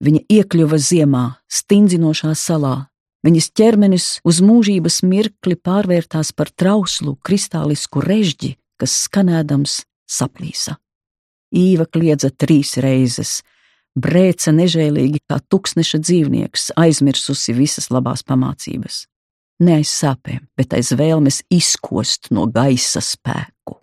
[0.00, 2.88] Viņa iekļuva ziemā, stingzinošā salā.
[3.20, 10.78] Viņas ķermenis uz mūžības mirkli pārvērtās par trauslu, kristālisku režģi, kas skanēdams saplīsa.
[11.52, 13.42] Īva kliedza trīs reizes,
[13.98, 19.06] brēca nežēlīgi kā tuksneša dzīvnieks, aizmirsusi visas labās pamācības
[19.60, 23.76] ne aiz sāpēm, bet aiz vēlmes izkost no gaisa spēku.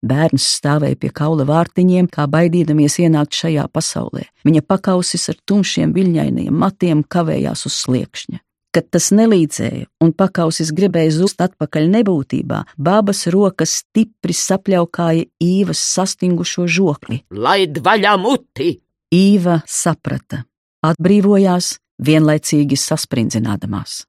[0.00, 4.24] Bērns stāvēja pie kaula vārtiņiem, kā baidīdamies ienākt šajā pasaulē.
[4.48, 8.40] Viņa pakausis ar tumšiem viļņainiem matiem kavējās uz sliekšņa.
[8.70, 16.68] Kad tas nelīdzēja un pakausis gribēja zust atpakaļ nebūtībā, babas rokas stipri sapļaukāja īvas sastingušo
[16.70, 17.24] žokli.
[17.34, 18.76] Laid vaļā muti!
[19.10, 20.44] Īva saprata,
[20.86, 24.04] atbrīvojās, vienlaicīgi sasprindzinādamās.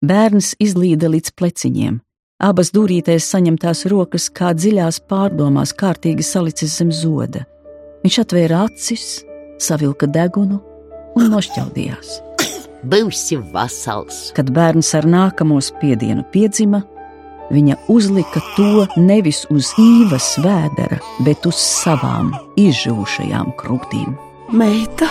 [0.00, 1.98] Bērns izlīda līdz pleciņiem.
[2.40, 7.44] Abas dūrītēs saņemtās rokas kā dziļās pārdomās kārtīgi salicis zem zoda.
[8.06, 9.04] Viņš atvēra acis,
[9.60, 10.62] savilka degunu
[11.12, 12.16] un nošķaudījās.
[12.90, 14.30] Būsi vasals!
[14.32, 16.80] Kad bērns ar nākamo spiedienu piedzima,
[17.52, 24.16] viņa uzlika to nevis uz īvas vēdera, bet uz savām izžūšajām krūtīm.
[24.52, 25.08] Meita,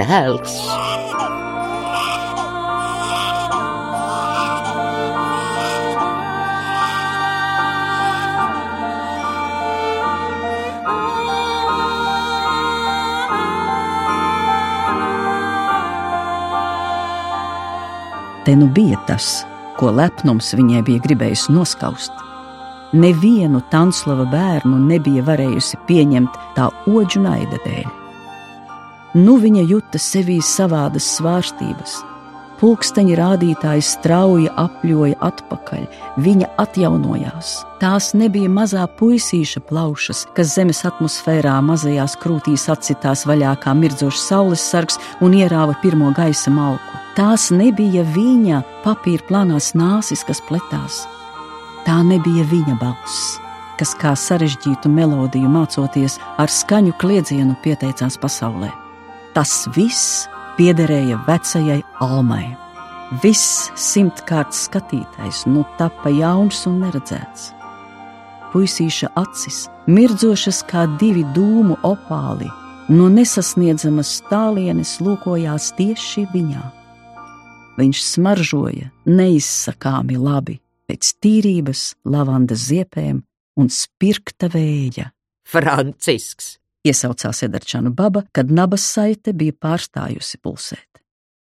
[0.00, 0.58] Dēls!
[18.42, 19.44] Te nu bija tas,
[19.78, 22.12] ko lepnums viņai bija gribējis noskaust.
[22.92, 27.90] Nevienu Tanslava bērnu nebija varējusi pieņemt tā oģu naida dēļ.
[29.22, 32.00] Nu viņa juta sevī savādas svārstības.
[32.62, 35.80] Pulksteņa rādītājs strauji apļoja atpakaļ,
[36.22, 37.48] viņa atjaunojās.
[37.82, 44.62] Tās nebija mazā puisīša plaušas, kas zemes atmosfērā mazajās krūtīs atsitās vaļā kā mirdzošs saules
[44.62, 47.00] sargs un ierāva pirmo gaisa malku.
[47.16, 51.00] Tās nebija viņa papīra plānās nāsis, kas pletās.
[51.82, 53.40] Tā nebija viņa balss,
[53.80, 58.70] kas kā sarežģītu melodiju mācoties ar skaņu kliedzienu pieteicās pasaulē.
[59.34, 62.44] Tas viss piederēja vecajai Almai.
[63.22, 67.50] Viss simtkārt skatītais, nu tapa jauns un neredzēts.
[68.52, 72.48] Puisīša acis, mirdzošas kā divi dūmu opāli,
[72.92, 76.64] no nesasniedzamas tālienes lūkojās tieši viņā.
[77.78, 83.22] Viņš smaržoja neizsakāmi labi pēc tīrības, lavandas ziepēm
[83.60, 85.10] un spirkta vēja.
[85.48, 86.61] Francisks!
[86.86, 90.88] Iesaucās Edarčānu baba, kad nabas saite bija pārstājusi pulsēt.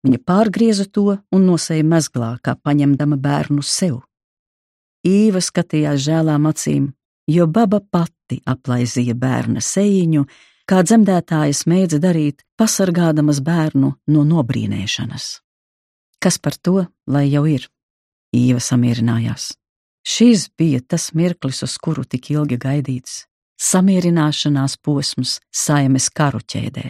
[0.02, 4.00] Viņa pārgrieza to un nosēja mezglā, kā paņemdama bērnu sev.
[5.06, 6.90] Īva skatījās žēlām acīm,
[7.30, 10.24] jo baba pati aplaizīja bērna sejiņu,
[10.66, 15.38] kā dzemdētājas mēdza darīt, pasargādamas bērnu no nobrīnēšanas.
[16.22, 17.66] Kas par to, lai jau ir?
[18.35, 19.52] Īva samierinājās.
[20.06, 23.26] Šis bija tas mirklis, uz kuru tik ilgi gaidīts-
[23.62, 26.88] samierināšanās posms saimes karu ķēdē.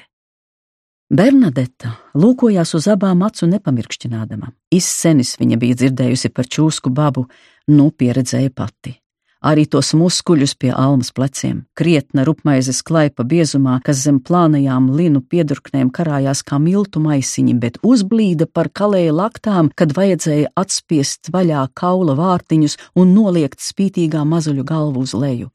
[1.13, 4.55] Bernadeta lūkojās uz abām acu nepamirkšķinādama.
[4.73, 7.27] Izsenis viņa bija dzirdējusi par čūsku babu,
[7.69, 8.97] nu pieredzēja pati
[9.43, 15.91] arī tos muskuļus pie almas pleciem, krietna rupmaizes klaipa biezumā, kas zem plānajām linu piedurknēm
[15.95, 22.79] karājās kā miltu maisiņi, bet uzblīda par kalēja laktām, kad vajadzēja atspiest vaļā kaula vārtiņus
[23.03, 25.51] un noliekt spītīgā mazuļu galvu uz leju.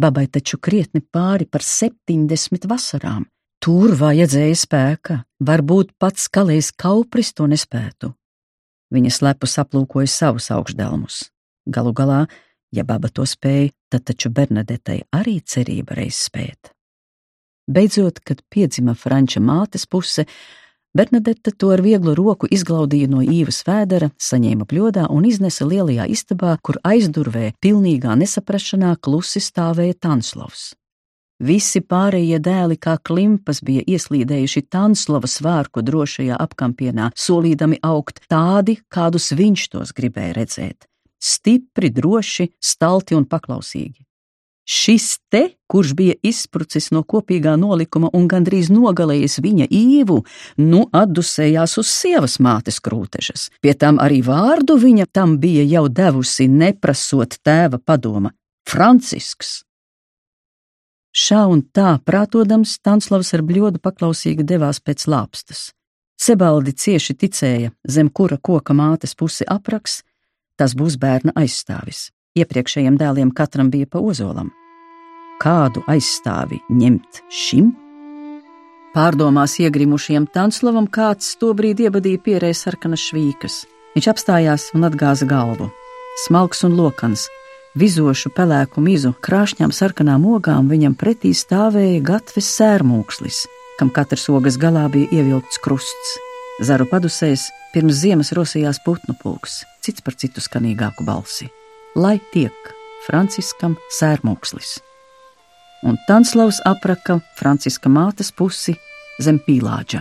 [0.00, 3.28] Babai taču krietni pāri par septiņdesmit vasarām.
[3.62, 8.10] Tur vajadzēja spēka, varbūt pats kalējs kaupris to nespētu.
[8.92, 11.22] Viņa slepus aplūkoja savus augšdelmus.
[11.64, 12.24] Galu galā
[12.74, 16.72] Ja baba to spēja, tad taču Bernadetai arī cerība reiz spēt.
[17.70, 20.24] Beidzot, kad piedzima Franča mātes puse,
[20.94, 26.52] Bernadette to ar vieglu roku izglaudīja no īvas vēdera, saņēma bļodā un iznesa lielajā istabā,
[26.62, 30.68] kur aizdurvē pilnīgā nesaprašanā klusi stāvēja Tanslovs.
[31.42, 39.32] Visi pārējie dēli kā klimpas bija ieslīdējuši Tanslava svārku drošajā apkampienā, solīdami augt tādi, kādus
[39.34, 40.86] viņš tos gribēja redzēt-
[41.34, 44.06] stipri, droši, stalti un paklausīgi.
[44.64, 50.22] Šis te, kurš bija izsprucis no kopīgā nolikuma un gandrīz nogalējis viņa īvu,
[50.64, 53.50] nu atdusējās uz sievas mātes krūtežas.
[53.60, 58.32] Pie tam arī vārdu viņa tam bija jau devusi, neprasot tēva padoma-
[58.70, 59.62] Francisks.
[61.14, 65.72] Šā un tā prātodams, Stanslavs ar bļodu paklausīgi devās pēc lāpstas.
[66.16, 70.02] Sebaldi cieši ticēja, zem kura koka mātes pusi apraks,
[70.56, 72.13] tas būs bērna aizstāvis.
[72.34, 74.48] Iepriekšējiem dēliem katram bija pa ozolam.
[75.38, 77.68] Kādu aizstāvi ņemt šim?
[78.94, 83.60] Pārdomās iegrimušiem Tanslavam kāds tobrīd iebadīja pierēja sarkanas švīkas.
[83.94, 85.70] Viņš apstājās un atgāza galvu.
[86.24, 87.28] Smalks un lokans,
[87.78, 93.44] vizošu pelēku mizu, krāšņām sarkanām ogām viņam pretī stāvēja gatves sērmūkslis,
[93.78, 96.16] kam katras ogas galā bija ievilkts krusts.
[96.62, 101.54] Zaru padusēs pirms ziemas rosījās putnu pulks, cits par citu skanīgāku balsi.
[101.94, 102.72] Lai tiek
[103.06, 104.80] Franciskam sērmūkslis!
[105.86, 108.74] Un Tanslavs apraka Franciska mātes pusi
[109.22, 110.00] zem pīlāģa.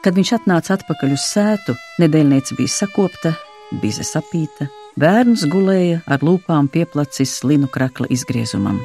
[0.00, 3.34] Kad viņš atnāca atpakaļ uz sētu, nedēļniece bija sakopta,
[3.82, 8.80] bize sapīta, Bērns gulēja ar lūpām pieplacis linu krakla izgriezumam.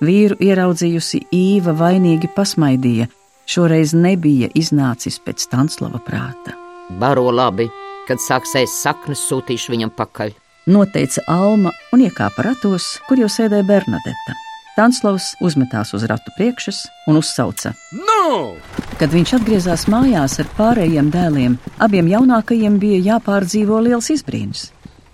[0.00, 3.12] Vīru ieraudzījusi īva vainīgi pasmaidīja,
[3.44, 6.56] šoreiz nebija iznācis pēc Tanslava prāta.
[6.96, 7.68] Baro labi,
[8.08, 10.32] kad sāksies saknes sūtīšu viņam pakaļ.
[10.68, 14.34] Noteica Alma un iekāpa ratos, kur jau sēdēja Bernadeta.
[14.76, 18.52] Tanslavs uzmetās uz ratu priekšas un uzsauca: No!
[19.00, 24.66] Kad viņš atgriezās mājās ar pārējiem dēliem, abiem jaunākajiem bija jāpārdzīvo liels izbrīns.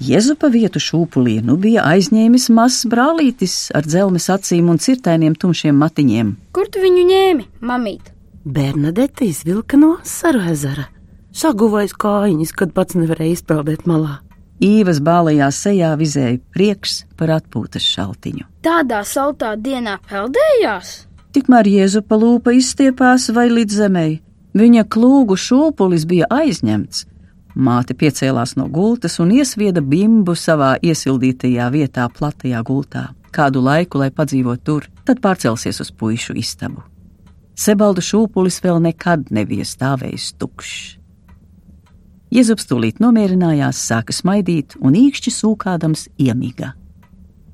[0.02, 5.78] Jēzu pa vietu šūpulī nu bija aizņēmis mazs brālītis ar dzelmes acīm un cirtainiem tumšiem
[5.78, 6.34] matiņiem.
[6.50, 8.10] Kur tu viņu ņēmi, mamīt?
[8.42, 10.90] Bernadette izvilka no asaru ezera.
[11.30, 14.23] Saguvais kājiņas, kad pats nevarēja izpeldēt malā.
[14.62, 18.46] Īvas bālajā sejā vizēja prieks par atpūtas šaltiņu.
[18.62, 21.08] Tādā saltā dienā peldējās?
[21.34, 24.20] Tikmēr Jēzu pa lūpa izstiepās vai līdz zemei.
[24.54, 27.08] Viņa klūgu šūpulis bija aizņemts,
[27.54, 33.12] Māte piecēlās no gultas un iesvieda bimbu savā iesildītajā vietā, platajā gultā.
[33.34, 36.82] Kādu laiku, lai padzīvotu tur, tad pārcelsies uz puišu istabu.
[37.54, 40.98] Sebaldu šūpulis vēl nekad nebija stāvējis tukšs.
[42.34, 46.72] Jēzus tūlīt nomierinājās, sāka smaidīt un īkšķi sūkādams iemīga.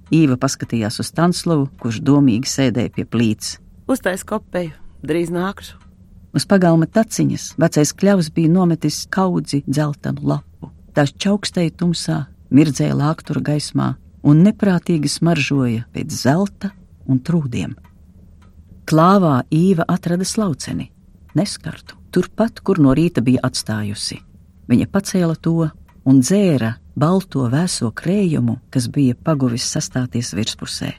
[0.08, 3.58] Īva paskatījās uz Tanslavu, kurš domīgi sēdēja pie plīts.
[3.92, 4.72] Uztais kopēju,
[5.04, 5.76] drīz nākšu.
[6.32, 10.70] Uz pagalma taciņas vecais kļavs bija nometis kaudzi dzeltenu lapu.
[10.96, 12.16] Tās čaukstēja tumsā,
[12.48, 13.90] mirdzēja lāktura gaismā
[14.24, 16.72] un neprātīgi smaržoja pēc zelta
[17.04, 17.76] un trūdiem.
[18.88, 20.88] Klāvā īva atrada slauceni,
[21.36, 24.22] neskartu, turpat, kur no rīta bija atstājusi.
[24.70, 25.66] Viņa pacēla to
[26.06, 30.92] un dzēra balto vēso krējumu, kas bija paguvis sastāties virspusē.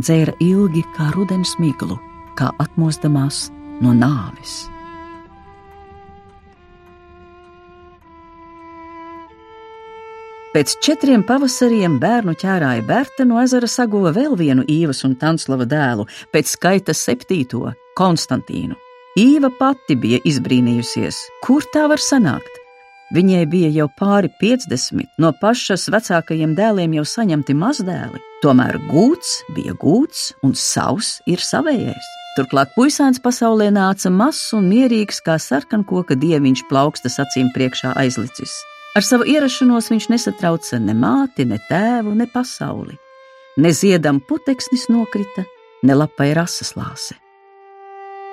[0.00, 1.98] Dzēra ilgi kā rudens miglu,
[2.38, 3.48] kā atmostamās
[3.84, 4.64] no nāves.
[10.54, 16.06] Pēc četriem pavasariem bērnu ķērāja Berta no ezera saguva vēl vienu Īvas un Tanslava dēlu,
[16.30, 18.78] pēc skaita septīto- Konstantīnu.
[19.18, 22.63] Īva pati bija izbrīnījusies, kur tā var sanākt.
[23.12, 29.74] Viņai bija jau pāri 50, no pašas vecākajiem dēliem jau saņemti mazdēli, tomēr gūts bija
[29.76, 32.12] gūts un savs ir savējais.
[32.34, 38.56] Turklāt puisēns pasaulē nāca mazs un mierīgs, kā sarkankoka dieviņš plaukstas acīm priekšā aizlicis.
[38.96, 42.96] Ar savu ierašanos viņš nesatrauca ne māti, ne tēvu, ne pasauli.
[43.60, 45.44] Ne ziedam puteksnis nokrita,
[45.86, 47.18] ne lapai rasas lāse.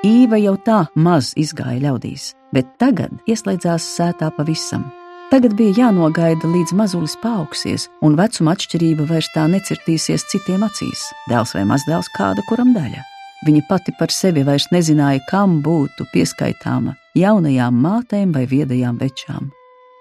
[0.01, 4.87] Īva jau tā maz izgāja ļaudīs, bet tagad ieslēdzās sētā pavisam.
[5.29, 11.53] Tagad bija jānogaida, līdz mazulis paaugsies, un vecuma atšķirība vairs tā necirtīsies citiem acīs- dēls
[11.53, 13.03] vai mazdēls kāda kuram daļa.
[13.45, 19.51] Viņa pati par sevi vairs nezināja, kam būtu pieskaitāma jaunajām mātēm vai viedajām večām.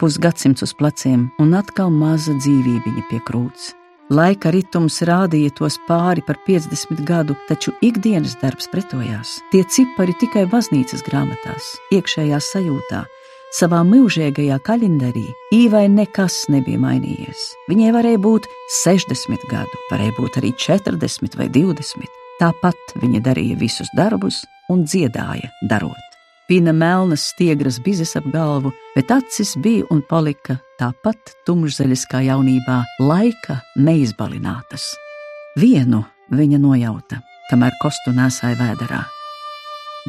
[0.00, 3.74] Pusgadsimts uz pleciem un atkal maza dzīvība pie krūts.
[4.10, 9.36] Laika ritms rādīja tos pāri par 50 gadu, taču ikdienas darbs pretojās.
[9.52, 13.04] Tie cipari tikai baznīcas grāmatās, iekšējā sajūtā,
[13.54, 17.46] savā mūžīgajā kalendārī īvai nekas nebija mainījies.
[17.70, 18.50] Viņai varēja būt
[18.82, 22.20] 60 gadu, varēja būt arī 40 vai 20.
[22.42, 24.42] Tāpat viņa darīja visus darbus
[24.74, 26.09] un dziedāja, darot.
[26.50, 32.80] Pina melnas stiegras bizes ap galvu, bet acis bija un palika tāpat tumšzaļas kā jaunībā,
[32.98, 34.88] laika neizbalinātas.
[35.54, 36.02] Vienu
[36.34, 37.20] viņa nojauta.
[37.50, 39.00] kamēr kostu nesāja vēderā.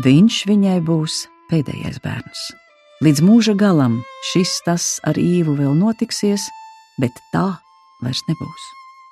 [0.05, 2.41] Viņš viņai būs pēdējais bērns.
[3.01, 3.99] Līdz mūža galam
[4.31, 6.45] šis tas ar īvu vēl notiksies,
[7.01, 7.47] bet tā
[8.05, 8.67] vairs nebūs.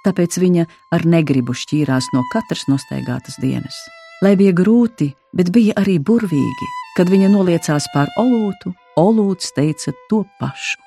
[0.05, 3.77] Tāpēc viņa ar negribu šķīrās no katras nostaigātas dienas.
[4.21, 10.23] Lai bija grūti, bet bija arī burvīgi, kad viņa noliecās pār olūtu, olūts teica to
[10.39, 10.77] pašu.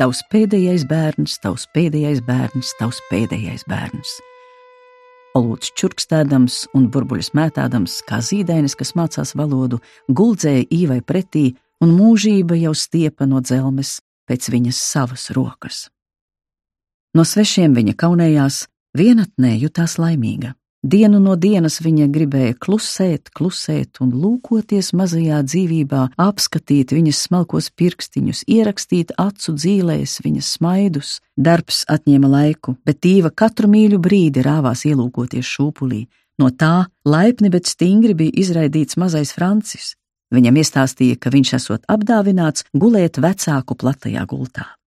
[0.00, 4.14] Tavs pēdējais bērns, tavs pēdējais bērns, tavs pēdējais bērns.
[5.36, 9.78] Olūts čurkstēdams un burbuļus mētādams, kā zīdainis, kas mācās valodu,
[10.08, 11.52] guldzēja īvai pretī,
[11.84, 15.88] un mūžība jau stiepa no dzelmes pēc viņas savas rokas.
[17.14, 18.64] No svešiem viņa kaunējās,
[18.96, 20.54] vienatnē jutās laimīga.
[20.80, 28.46] Dienu no dienas viņa gribēja klusēt, klusēt un lūkoties mazajā dzīvībā, apskatīt viņas smalkos pirkstiņus,
[28.48, 31.12] ierakstīt acu dzīlēs viņas smaidus.
[31.36, 36.06] Darbs atņēma laiku, bet Tīva katru mīļu brīdi rāvās ielūkoties šūpulī.
[36.40, 39.98] No tā laipni, bet stingri bija izraidīts mazais Francis.
[40.32, 44.79] Viņam iestāstīja, ka viņš esot apdāvināts gulēt vecāku platajā gultā.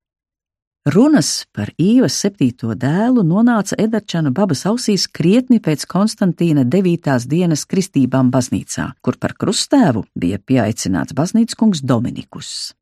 [0.83, 8.27] Runas par Īvas septīto dēlu nonāca Edarčana babas ausīs krietni pēc Konstantīna devītās dienas kristībām
[8.33, 12.73] baznīcā, kur par krustēvu bija pieaicināts baznīcas kungs Dominikus.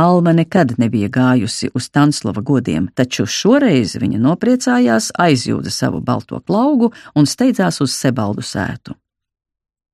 [0.00, 6.94] Alma nekad nebija gājusi uz Tanslava godiem, taču šoreiz viņa nopriecājās, aizjūda savu balto klaugu
[7.12, 8.96] un steidzās uz Sebaldu sētu.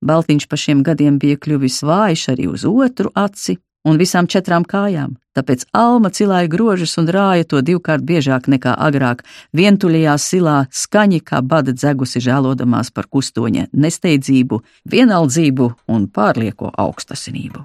[0.07, 5.15] Baltiņš pa šiem gadiem bija kļuvis vājš arī uz otru aci, un visām četrām kājām,
[5.37, 9.23] tāpēc Alma cilāja grožus un rāja to divkārt biežāk nekā agrāk,
[9.57, 14.61] vientuļajā silā skaņi kā bada dzegusi žēlodamās par kustoņa nesteidzību,
[14.91, 17.63] vienaldzību un pārlieko augstasinību.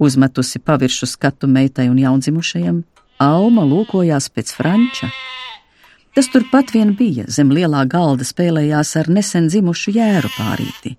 [0.00, 2.82] Uzmetusi paviršu skatu meitai un jaundzimušajam,
[3.20, 5.10] Alma lūkojās pēc Franča.
[6.16, 10.94] Tas turpat vien bija, zem lielā galda spēlējās ar nesen dzimušu jēru pārīti.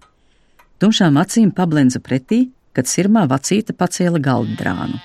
[0.77, 4.99] Tumšām acīm pablenza pretī, kad sirmā vacīte pacēla galddrānu.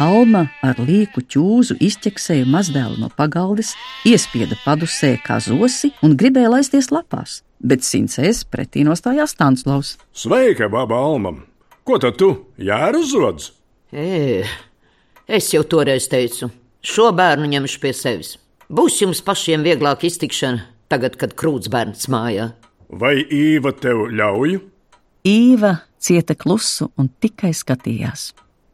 [0.00, 3.74] Alma ar līku ķūzu izķeksēja mazdēlu no pagaldes,
[4.08, 9.98] iespieda padusē kā zosi un gribēja laisties lapās, bet sincēs pretī nostājās Tanslavs.
[10.16, 11.34] Sveika, baba Alma!
[11.84, 13.50] Ko tad tu, jēru zods?
[13.92, 14.40] E,
[15.28, 16.48] es jau toreiz teicu,
[16.80, 18.38] šo bērnu ņemšu pie sevis.
[18.72, 22.52] Būs jums pašiem vieglāk iztikšana, tagad, kad krūts bērns mājā.
[22.88, 24.56] Vai Īva tev ļauj?
[25.28, 28.30] Īva cieta klusu un tikai skatījās.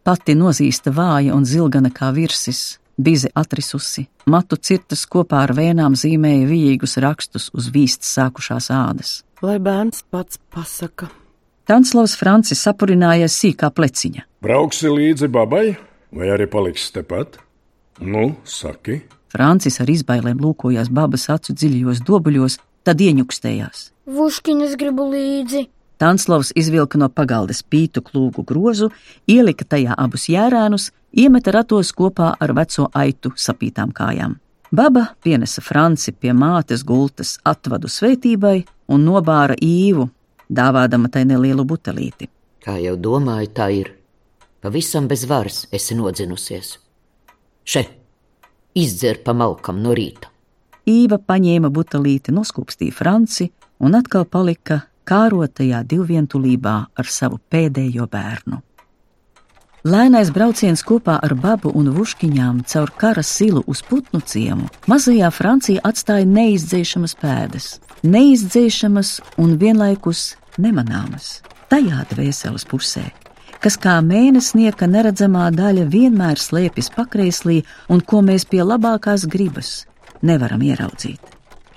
[0.07, 6.47] Pati nozīsta vāja un zilgana kā virsis, bizi atrisusi, matu cirtas kopā ar vēnām zīmēja
[6.47, 9.16] vijīgus rakstus uz vīstas sākušās ādas.
[9.43, 11.11] Lai bērns pats pasaka.
[11.66, 14.22] Tanslavs Francis sapurinājies sīkā pleciņa.
[14.47, 15.66] Brauksi līdzi babai,
[16.14, 17.41] vai arī paliksi tepat?
[17.99, 19.01] Nu, saki.
[19.33, 23.91] Francis ar izbailēm lūkojās babas acu dziļajos dobuļos, tad ieņukstējās.
[24.07, 25.66] Vuškiņas gribu līdzi.
[25.99, 28.90] Tanslavs izvilka no pagaldes pītu klūgu grozu,
[29.28, 34.36] ielika tajā abus jērēnus, iemeta ratos kopā ar veco aitu sapītām kājām.
[34.76, 38.59] Baba pienesa Franci pie mātes gultas atvadu svētībai
[38.92, 40.09] un nobāra īvu,
[40.53, 42.28] dāvādama tai nelielu butelīti.
[42.61, 43.92] Kā jau domāju, tā ir.
[44.61, 46.72] Pavisam bez varas esi nodzinusies.
[47.66, 47.82] Še,
[48.74, 50.28] izdzer pa malkam no rīta.
[50.86, 53.49] Īva paņēma butelīti, noskūpstīja Franci
[53.82, 58.62] un atkal palika kārotajā divvientulībā ar savu pēdējo bērnu.
[59.86, 65.84] Lēnais brauciens kopā ar babu un vuškiņām caur kara silu uz putnu ciemu mazajā Francijā
[65.86, 67.68] atstāja neizdzēšamas pēdas,
[68.02, 71.38] neizdzēšamas un vienlaikus nemanāmas.
[71.70, 73.04] Tajā dvēseles pusē,
[73.62, 79.84] kas kā mēnesnieka neredzamā daļa vienmēr slēpjas pakrēslī un ko mēs pie labākās gribas
[80.26, 81.20] nevaram ieraudzīt.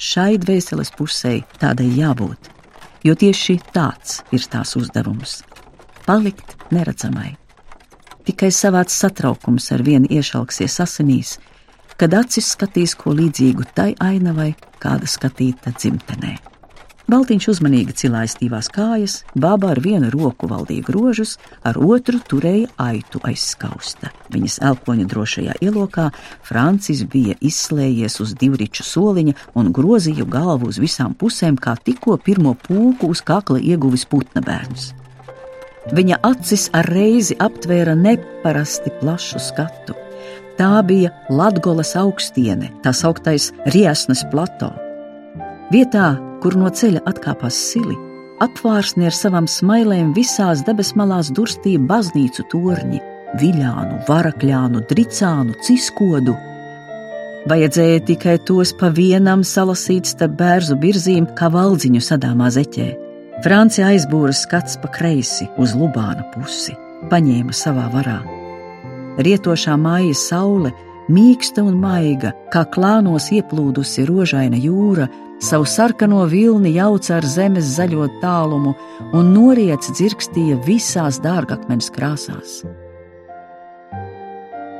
[0.01, 2.55] Šai dvēseles pusē tādai jābūt
[3.03, 5.43] jo tieši tāds ir tās uzdevums-
[6.07, 7.35] palikt neredzamai.
[8.25, 11.37] Tikai savāds satraukums ar vienu iešalksies asinīs,
[11.97, 16.48] kad acis skatīs ko līdzīgu tai ainavai, kāda skatīta dzimtenē.
[17.09, 23.17] Baltiņš uzmanīgi cilāja stīvās kājas, baba ar vienu roku valdīja grožus, ar otru turēja aitu
[23.25, 24.11] aiz skausta.
[24.29, 26.11] Viņas elpoņa drošajā ielokā
[26.45, 32.53] Francis bija izslējies uz divriču soliņa un grozīja galvu uz visām pusēm, kā tikko pirmo
[32.67, 34.91] pūku uz kakla ieguvis putna bērns.
[35.89, 39.97] Viņa acis ar reizi aptvēra neparasti plašu skatu.
[40.61, 44.69] Tā bija Latgolas augstiene, tā sauktais Riesnes plato.
[45.69, 47.93] Vietā, kur no ceļa atkāpās sili,
[48.41, 53.01] apvārsni ar savām smailēm visās debesmalās durstīja baznīcu torņi,
[53.37, 56.33] viļānu, varakļānu, dricānu, ciskodu.
[57.49, 62.89] Vajadzēja tikai tos pa vienam salasīt starp bērnu virzīm, kā valdziņu sadāmā zeķē.
[63.45, 66.73] Francija aizbūra skats pa kreisi uz Lubāna pusi,
[67.13, 68.17] paņēma savā varā.
[69.21, 70.73] Rietošā māja saule,
[71.13, 75.07] mīksta un maiga, kā klānos ieplūdusi rožaina jūra,
[75.39, 78.75] savu sarkano vilni jauca ar zemes zaļo tālumu
[79.15, 82.59] un noriets dzirkstīja visās dārgakmens krāsās.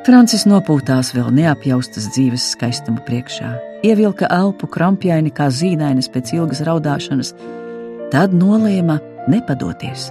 [0.08, 3.52] Francis nopūtās vēl neapjaustas dzīves skaistuma priekšā,
[3.86, 7.34] ievilka elpu krampjaini kā zīdainis pēc ilgas raudāšanas,
[8.12, 8.98] tad nolēma
[9.30, 10.10] nepadoties.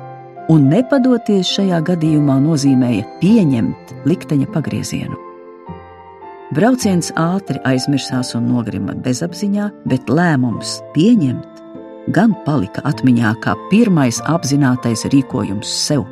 [0.48, 5.27] Un nepadoties šajā gadījumā nozīmēja pieņemt likteņa pagriezienu.
[6.56, 11.58] Brauciens ātri aizmirsās un nogrima bezapziņā, bet lēmums pieņemt
[12.16, 16.06] gan palika atmiņā kā pirmais apzinātais rīkojums sev.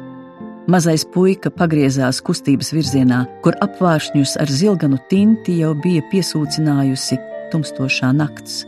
[0.69, 7.17] Mazais puika pagriezās kustības virzienā, kur apvāršņus ar zilganu tinti jau bija piesūcinājusi
[7.55, 8.65] tumstošā nakts.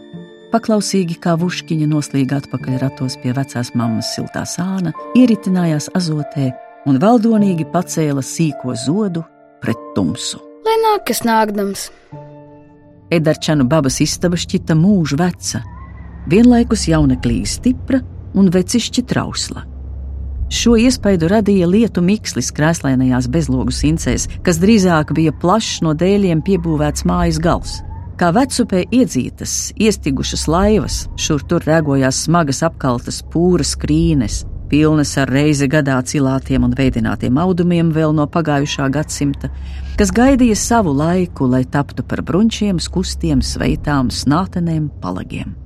[0.48, 6.48] Paklausīgi kā vuškiņa noslīga atpakaļ ratos pie vecās mammas siltā sāna, ieritinājās azotē
[6.88, 9.28] un valdonīgi pacēla sīko zodu
[9.60, 10.47] pret tumsu.
[10.68, 11.86] Lai nāk, kas nākdams.
[13.14, 15.62] Edarčanu babas istaba šķita mūža veca,
[16.28, 18.02] vienlaikus jauneklīgi stipra
[18.36, 19.64] un vecišķi trausla.
[20.52, 27.06] Šo iespaidu radīja lietu mikslis krēslainajās bezlogu sincēs, kas drīzāk bija plašs no dēļiem piebūvēts
[27.08, 27.78] mājas gals.
[28.20, 35.68] Kā vecupē iedzītas, iestigušas laivas, šur tur rēgojās smagas apkaltas pūras krīnes, pilnas ar reizi
[35.70, 39.50] gadā cilātiem un veidinātiem audumiem vēl no pagājušā gadsimta,
[39.98, 45.56] kas gaidīja savu laiku, lai taptu par brunčiem, skustiem, sveitām, snātenēm, palagiem.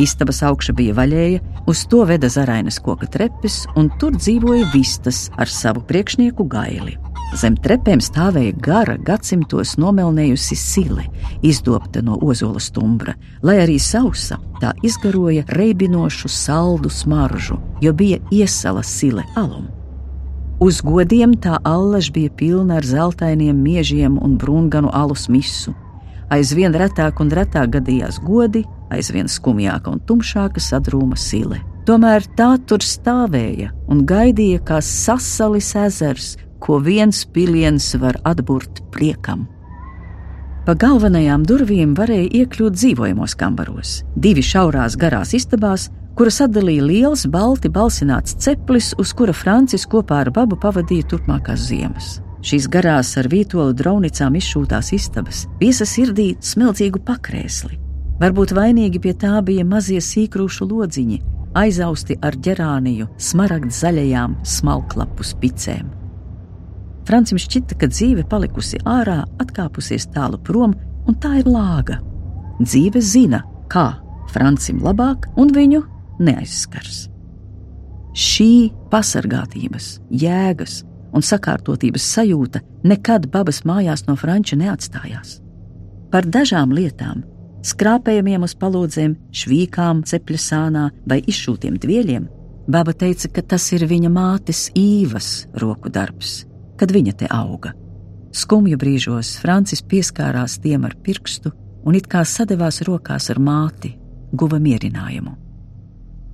[0.00, 5.50] Istabas augša bija vaļēja, uz to veda zarainas koka trepes, un tur dzīvoja vistas ar
[5.50, 6.96] savu priekšnieku gaili.
[7.38, 11.04] Zem trepēm stāvēja gara, gadsimtos nomelnējusi sile,
[11.46, 13.14] izdobta no ozola stumbra.
[13.46, 19.68] Lai arī sausa, tā izgaroja reibinošu saldu smaržu, jo bija iesala sile alum.
[20.60, 25.72] Uz godiem tā allaž bija pilna ar zeltainiem miežiem un brūnganu alus misu.
[26.34, 31.62] Aizvien retāk un retāk gadījās godi, aizvien skumjāka un tumšāka sadrūma sile.
[31.86, 39.48] Tomēr tā tur stāvēja un gaidīja kā sasalis ezers, ko viens piliens var atburt priekam.
[40.66, 45.88] Pa galvenajām durvīm varēja iekļūt dzīvojamos kambaros, divi šaurās garās istabās,
[46.18, 52.18] kuras atdalīja liels, balti balsināts ceplis, uz kura Francis kopā ar babu pavadīja turpmākās ziemas.
[52.44, 57.76] Šīs garās ar vītolu draunicām izšūtās istabas viesa sirdī smeldzīgu pakrēsli.
[58.20, 61.22] Varbūt vainīgi pie tā bija mazie sīkrūšu lodziņi,
[61.56, 65.99] aizausti ar ģerāniju, smaragd zaļajām smalklapu spicēm.
[67.10, 70.76] Francim šķita, ka dzīve palikusi ārā, atkāpusies tālu prom,
[71.10, 71.96] un tā ir lāga.
[72.62, 73.96] Dzīve zina, kā
[74.30, 75.80] Francim labāk, un viņu
[76.22, 77.08] neaizskars.
[78.14, 79.88] Šī pasargātības,
[80.22, 80.76] jēgas
[81.10, 85.40] un sakārtotības sajūta nekad babas mājās no franča neatstājās.
[86.14, 87.24] Par dažām lietām,
[87.66, 92.30] skrāpējumiem uz palūdzēm, švīkām, cepļa sānā vai izšūtiem dvieļiem,
[92.70, 96.44] baba teica, ka tas ir viņa mātes īvas roku darbs
[96.80, 97.74] kad viņa te auga.
[98.32, 101.52] Skumju brīžos Francis pieskārās tiem ar pirkstu
[101.84, 103.94] un it kā sadevās rokās ar māti,
[104.32, 105.36] guva mierinājumu.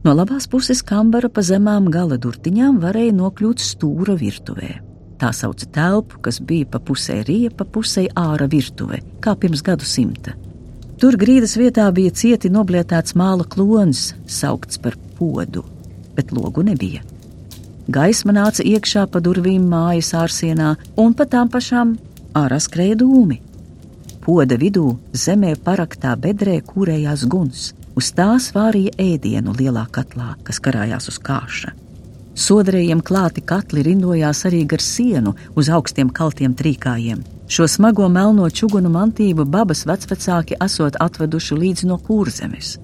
[0.07, 4.77] No labās puses kambara pa zemām gala durtiņām varēja nokļūt stūra virtuvē.
[5.17, 9.89] Tā sauca telpu, kas bija pa pusē riepa, pa pusē ārā virtuve, kā pirms gadu
[9.89, 10.37] simta.
[11.01, 15.65] Tur grīdas vietā bija cieti noblietēts māla klons, saukts par podu,
[16.17, 17.03] bet logu nebija.
[17.87, 21.93] Gaisma nāca iekšā pa durvīm mājas ārsienā, un pa tām pašām
[22.35, 23.39] ārā skrēja dūmi.
[24.25, 31.07] Poda vidū zemē paraktā bedrē kūrējās guns, uz tās vārīja ēdienu lielā katlā, kas karājās
[31.13, 31.71] uz kāša.
[32.37, 37.23] Sodrējiem klāti katli rindojās arī gar sienu uz augstiem kaltiem trīkājiem.
[37.47, 42.75] Šo smago melno čugunu mantību babas vecvecāki esot atveduši līdz no kūrzemes.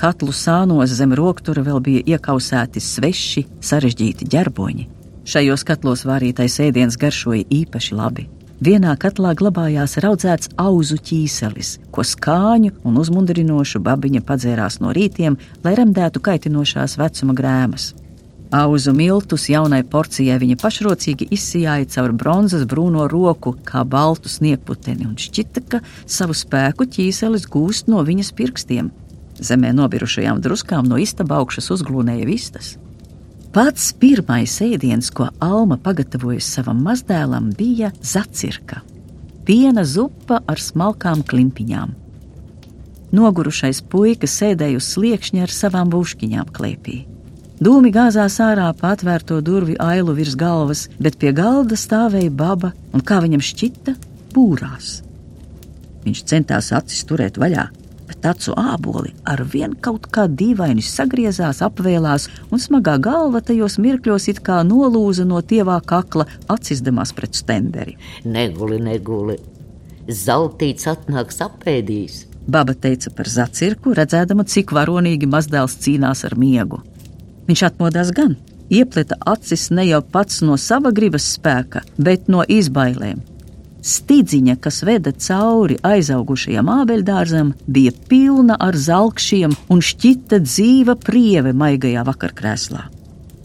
[0.00, 4.86] Katlu sānos zem roktura vēl bija iekausēti sveši, sarežģīti ģerboņi.
[5.28, 8.24] Šajos katlos vārītais ēdiens garšoja īpaši labi.
[8.64, 15.74] Vienā katlā glabājās raudzēts auzu ķīselis, ko skāņu un uzmundrinošu babiņa padzērās no rītiem, lai
[15.76, 17.90] remdētu kaitinošās vecuma grēmas.
[18.56, 25.20] Auzu miltus jaunai porcijai viņa pašrocīgi izsijāja caur bronzas brūno roku, kā baltu sniegputeni, un
[25.20, 28.90] šķita, ka savu spēku ķīselis gūst no viņas pirkstiem,
[29.40, 32.74] Zemē nobirušajām druskām no istaba augšas uzglūnēja vistas.
[33.50, 38.82] Pats pirmais ēdiens, ko Alma pagatavoja savam mazdēlam, bija zacirka.
[39.50, 41.94] piena zupa ar smalkām klimpiņām.
[43.10, 47.00] Nogurušais puika sēdēja uz sliekšņa ar savām buškiņām klēpī.
[47.60, 53.02] Dūmi gāzās ārā pa atvērto durvju ailu virs galvas, bet pie galda stāvēja baba un,
[53.02, 53.96] kā viņam šķita,
[54.36, 55.00] būrās.
[56.06, 57.66] Viņš centās acis turēt vaļā,
[58.20, 64.28] bet acu āboli ar vien kaut kā dīvaini sagriezās, apvēlās, un smagā galva tajos mirkļos
[64.28, 67.96] it kā nolūza no tievā kakla, atsizdamās pret stenderi.
[68.24, 69.38] Neguli, neguli.
[70.08, 72.26] Zeltīts atnāks apēdīs.
[72.50, 76.82] Baba teica par zacirku, redzēdama, cik varonīgi mazdēls cīnās ar miegu.
[77.48, 78.36] Viņš atmodās gan,
[78.68, 83.29] iepleta acis ne jau pats no sava gribas spēka, bet no izbailēm.
[83.80, 92.04] Stidziņa, kas veda cauri aizaugušajam ābeļdārzam, bija pilna ar zelkšiem un šķita dzīva prieve maigajā
[92.04, 92.86] vakarkrēslā.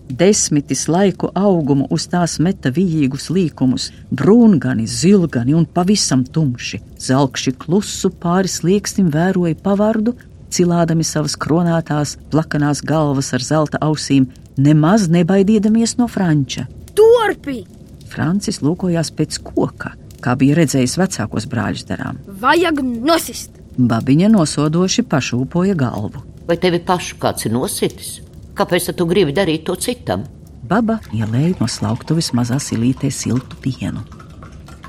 [0.05, 6.81] Desmitis laiku augumu uz tās meta vijīgus līkumus, brūngani, zilgani un pavisam tumši.
[7.01, 10.13] Zelkši klusu pāri slieksnim vēroja pavardu,
[10.53, 14.27] cilādami savas kronētās, plakanās galvas ar zelta ausīm,
[14.57, 16.67] nemaz nebaidīdamies no Franča.
[16.95, 17.63] Turpi!
[18.05, 19.95] Francis lūkojās pēc koka,
[20.26, 22.19] kā bija redzējis vecākos brāļus darām.
[22.41, 23.61] Vajag nosist!
[23.76, 26.23] Babiņa nosodoši pašūpoja galvu.
[26.47, 28.19] Vai tevi pašu kāds ir nositis?
[28.55, 30.23] Kāpēc tu gribi darīt to citam?
[30.65, 34.01] Baba ielēja no slauktuves mazā silītē siltu pienu.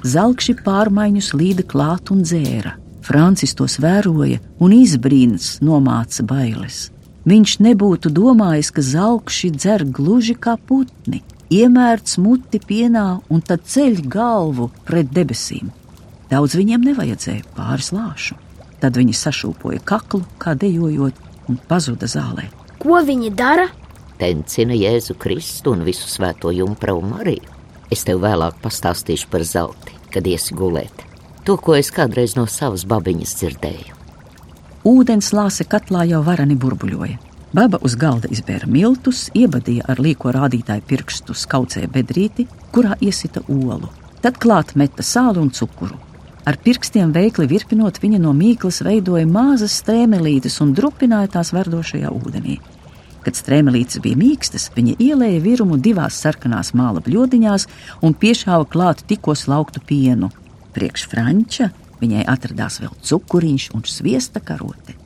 [0.07, 2.77] Zelkši pārmaiņus līda klāt un dzēra.
[3.07, 6.87] Francis tos vēroja un izbrīns nomāca bailes.
[7.27, 14.03] Viņš nebūtu domājis, ka zelkši dzer gluži kā putni, iemērts muti pienā un tad ceļ
[14.11, 15.71] galvu pret debesīm.
[16.31, 18.37] Daudz viņiem nevajadzēja pāris lāšu.
[18.83, 21.17] Tad viņi sašūpoja kaklu, kā dejojot,
[21.49, 22.49] un pazuda zālē.
[22.83, 23.69] Ko viņi dara?
[24.19, 27.55] Tencina Jēzu Kristu un visu svēto jumpravu Mariju.
[27.93, 31.05] Es tev vēlāk pastāstīšu par zelti, kad iesi gulēt.
[31.47, 33.95] To, ko es kādreiz no savas babiņas dzirdēju.
[34.87, 37.26] Ūdens lāse katlā jau varani burbuļoja.
[37.55, 43.93] Baba uz galda izbēra miltus, iebadīja ar līko rādītāju pirkstu skaucēja bedrīti, kurā iesita olu.
[44.23, 45.95] Tad klāt meta sāli un cukuru.
[46.47, 52.59] Ar pirkstiem veikli virpinot, viņa no mīklas veidoja mazas strēmelītes un drupināja tās verdošajā ūdenī.
[53.23, 57.67] Kad strēmelītes bija mīkstas, viņa ielēja virumu divās sarkanās māla bļodiņās
[58.03, 60.31] un piešāva klāt tikko slauktu pienu.
[60.75, 61.71] Priekš franča
[62.03, 65.06] viņai atradās vēl cukuriņš un sviesta karote.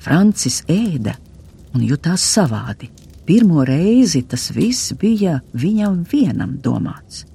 [0.00, 1.14] Francis ēda
[1.74, 2.88] un jutās savādi.
[3.28, 7.26] Pirmo reizi tas viss bija viņam vienam domāts.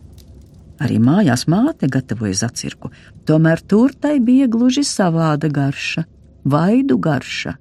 [0.81, 2.89] Arī mājās māte gatavoja zacirku,
[3.23, 6.03] tomēr tur tai bija gluži savāda garša,
[6.43, 7.55] vaidu garša.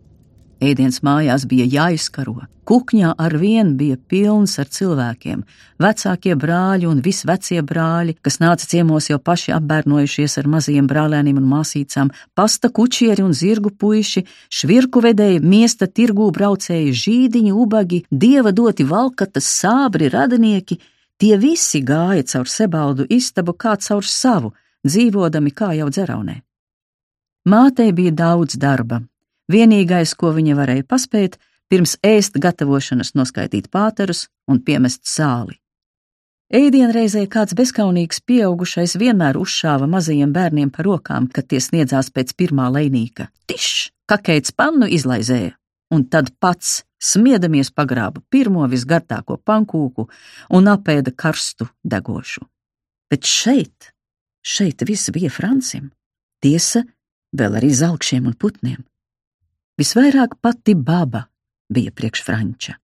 [0.63, 2.45] Ēdiens mājās bija jāizkaro.
[2.65, 5.43] Kukņā ar vienu bija pilns ar cilvēkiem.
[5.83, 11.51] Vecākie brāļi un visvecie brāļi, kas nāca ciemos jau paši apbērnojušies ar mazajiem brālēniem un
[11.51, 18.89] māsīcām, pasta kučieri un zirgu puiši, švirku vedēji, miesta tirgū braucēji, žīdiņi, ubagi, dieva doti
[18.89, 20.81] valkatas, sābri, radinieki.
[21.21, 24.55] Tie visi gāja caur sebaldu istabu kā caur savu,
[24.87, 26.41] dzīvodami kā jau dzeraunē.
[27.45, 29.03] Mātei bija daudz darba,
[29.53, 31.37] Vienīgais, ko viņa varēja paspēt,
[31.69, 35.59] pirms ēst gatavošanas noskaidīt pāterus un piemest sāli.
[36.55, 42.69] Ēdienreizē kāds bezkaunīgs pieaugušais vienmēr uzšāva mazajiem bērniem par rokām, kad tie sniedzās pēc pirmā
[42.71, 43.27] leinīka.
[43.51, 45.57] Tišs, kakēts pannu izlaizēja,
[45.91, 50.07] un tad pats smiedamies pagrāba pirmo visgartāko pankūku
[50.55, 52.45] un apēda karstu degošu.
[53.11, 53.93] Bet šeit,
[54.45, 55.91] šeit viss bija Francim.
[56.45, 56.85] Tiesa,
[57.37, 58.85] vēl arī zelkšiem un putniem.
[59.81, 61.25] Visvairāk pati baba
[61.75, 62.77] bija priekš Franča.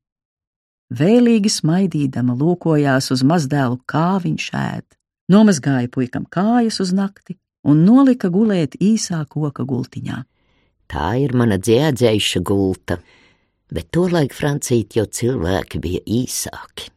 [0.90, 4.86] Vēlīgi smaidīdama lūkojās uz mazdēlu, kā viņš ēd,
[5.30, 10.22] nomazgāja puikam kājas uz nakti un nolika gulēt īsā koka gultiņā.
[10.90, 12.98] Tā ir mana dziedzējuša gulta,
[13.70, 16.90] bet tolaik Francīt jau cilvēki bija īsāki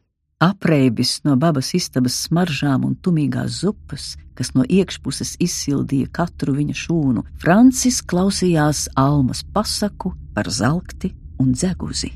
[0.44, 7.24] apreibis no babas istabas smaržām un tumīgās zupas, kas no iekšpuses izsildīja katru viņa šūnu,
[7.40, 12.12] Francis klausījās Almas pasaku par zelkti un dzeguzi.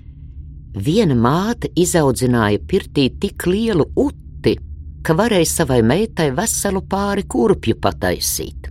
[0.79, 4.59] Viena māte izaudzināja pirtī tik lielu uti,
[5.03, 8.69] ka varēja savai meitai veselu pāri kurpju pataisīt.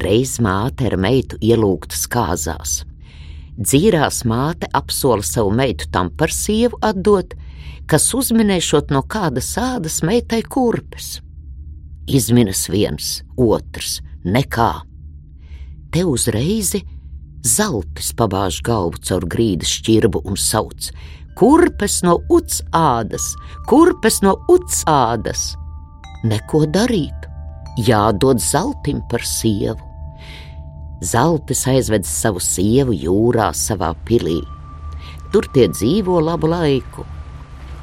[0.00, 2.80] Reiz māte ar meitu ielūgtas kāzās.
[3.60, 7.34] Dzīrās māte apsola savu meitu tam par sievu atdot,
[7.90, 11.18] kas uzminēšot no kāda sādas meitai kurpes.
[12.06, 14.70] Izminas viens, otrs, nekā.
[15.90, 16.84] Te uzreizi
[17.46, 20.92] zeltis pabāž galvu caur grīdas šķirbu un sauc:
[21.38, 23.32] Kurpes no uts ādas,
[23.66, 25.50] kurpes no uts ādas!
[26.22, 27.26] Neko darīt,
[27.80, 29.80] jādod zeltim par sievu.
[31.00, 34.42] Zeltis aizved savu sievu jūrā savā pilī.
[35.32, 37.06] Tur tie dzīvo labu laiku.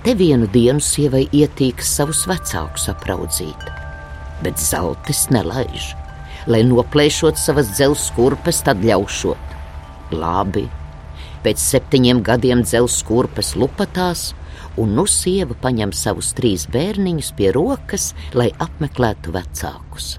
[0.07, 3.63] Te vienu dienu sievai ietīks savus vecākus apraudzīt,
[4.39, 5.89] bet zeltis nelaiž,
[6.47, 9.57] lai noplēšot savas dzelzs kurpes, tad ļaušot.
[10.15, 10.63] Labi,
[11.43, 14.29] pēc septiņiem gadiem dzelzs kurpes lupatās,
[14.79, 20.13] un nu sieva paņem savus trīs bērniņus pie rokas, lai apmeklētu vecākus.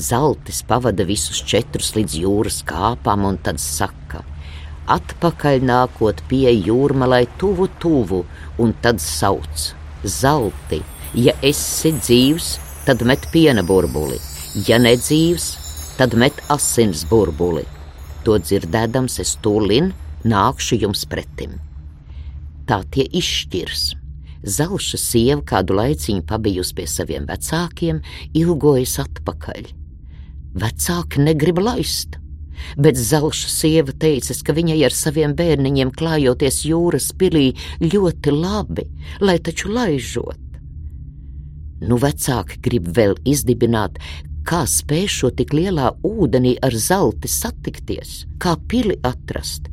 [0.00, 4.24] Zeltis pavada visus četrus līdz jūras kāpām un tad saka:
[4.90, 8.24] Atpakaļ nākot pie jūrmalai tuvu, tuvu,
[8.58, 9.72] un tad sauc:
[10.04, 10.82] Zelti,
[11.14, 12.52] ja esi dzīvs,
[12.86, 14.18] tad met piena burbuli,
[14.66, 15.50] ja nedzīvs,
[15.98, 17.66] tad met asins burbuli.
[18.26, 19.92] To dzirdēdams, es tūlin
[20.24, 21.60] nākšu jums pretim
[22.72, 23.92] tā tie izšķirs.
[24.42, 28.00] Zelša sieva kādu laiciņu pabijusi pie saviem vecākiem,
[28.38, 29.68] ilgojas atpakaļ.
[30.62, 32.18] Vecāki negrib laist,
[32.76, 37.52] bet zelša sieva teica, ka viņai ar saviem bērniņiem klājoties jūras pilī
[37.82, 38.88] ļoti labi,
[39.20, 40.38] lai taču laižot.
[41.82, 43.98] Nu, vecāki grib vēl izdibināt,
[44.46, 49.66] kā spēšot tik lielā ūdenī ar zelti satikties, kā pili atrast,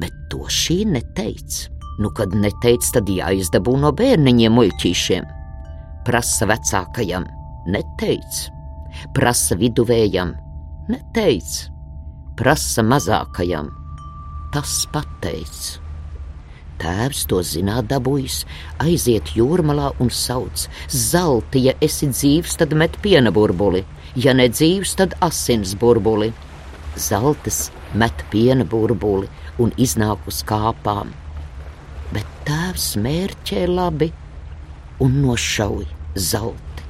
[0.00, 1.68] bet to šī neteica.
[2.00, 5.26] Nu, kad neteic, tad jāizdabū no bērniņiem muļķīšiem.
[6.06, 7.26] Prasa vecākajam,
[7.68, 8.38] neteic,
[9.16, 10.32] prasa viduvējam,
[10.88, 11.50] neteic,
[12.40, 13.70] prasa mazākajam,
[14.54, 15.60] tas pateic.
[16.80, 18.42] Tēvs to zināt dabūjis,
[18.80, 23.84] aiziet jūrmalā un sauc: Zelti, ja esi dzīvs, tad met piena burbuli,
[24.16, 26.32] ja nedzīvs, tad asins burbuli.
[26.96, 29.28] Zeltis met piena burbuli
[29.60, 31.12] un iznāk uz kāpām
[32.14, 34.10] bet tēvs mērķē labi
[35.02, 35.86] un nošauj
[36.30, 36.86] zelti.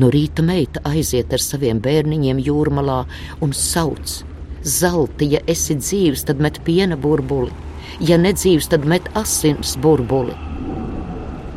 [0.00, 3.00] No rīta meita aiziet ar saviem bērniņiem jūrmalā
[3.44, 4.20] un sauc:
[4.60, 7.52] Zelti, ja esi dzīves, tad met piena burbuli,
[8.04, 10.34] ja nedzīves, tad met asins burbuli.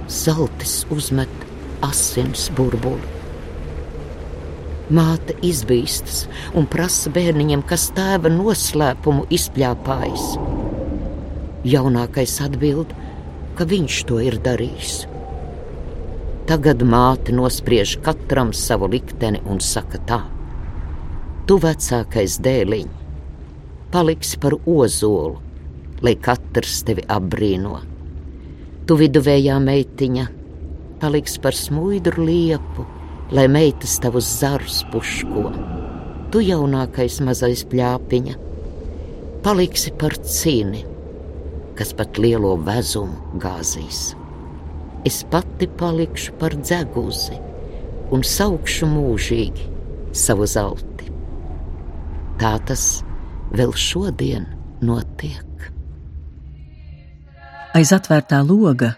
[0.07, 1.43] Zeltis uzmet
[1.83, 3.11] asins burbuli.
[4.93, 6.25] Māte izbīstas
[6.55, 10.27] un prasa bērniņam, kas tēva noslēpumu izpļāpājis.
[11.67, 12.91] Jaunākais atbild,
[13.55, 15.03] ka viņš to ir darījis.
[16.47, 20.19] Tagad māte nospriež katram savu likteni un saka tā:
[21.47, 22.91] Tu vecākais dēliņ,
[23.91, 25.41] paliksi par ozolu,
[26.03, 27.81] lai katrs tevi apbrīno.
[28.87, 30.29] Tu viduvējā meitiņa,
[31.03, 32.87] paliks par smuidru liepu,
[33.35, 35.49] lai meitas tavus zarus puško.
[36.31, 38.39] Tu jaunākais mazais pļāpiņa,
[39.43, 40.87] paliksi par cīni
[41.77, 44.13] kas pat lielo vezumu gāzīs.
[45.07, 47.39] Es pati palikšu par dzeguzi
[48.13, 49.69] un saukšu mūžīgi
[50.15, 50.92] savu zelti.
[52.41, 53.03] Tā tas
[53.53, 54.47] vēl šodien
[54.81, 55.69] notiek.
[57.73, 58.93] Aiz atvērtā loga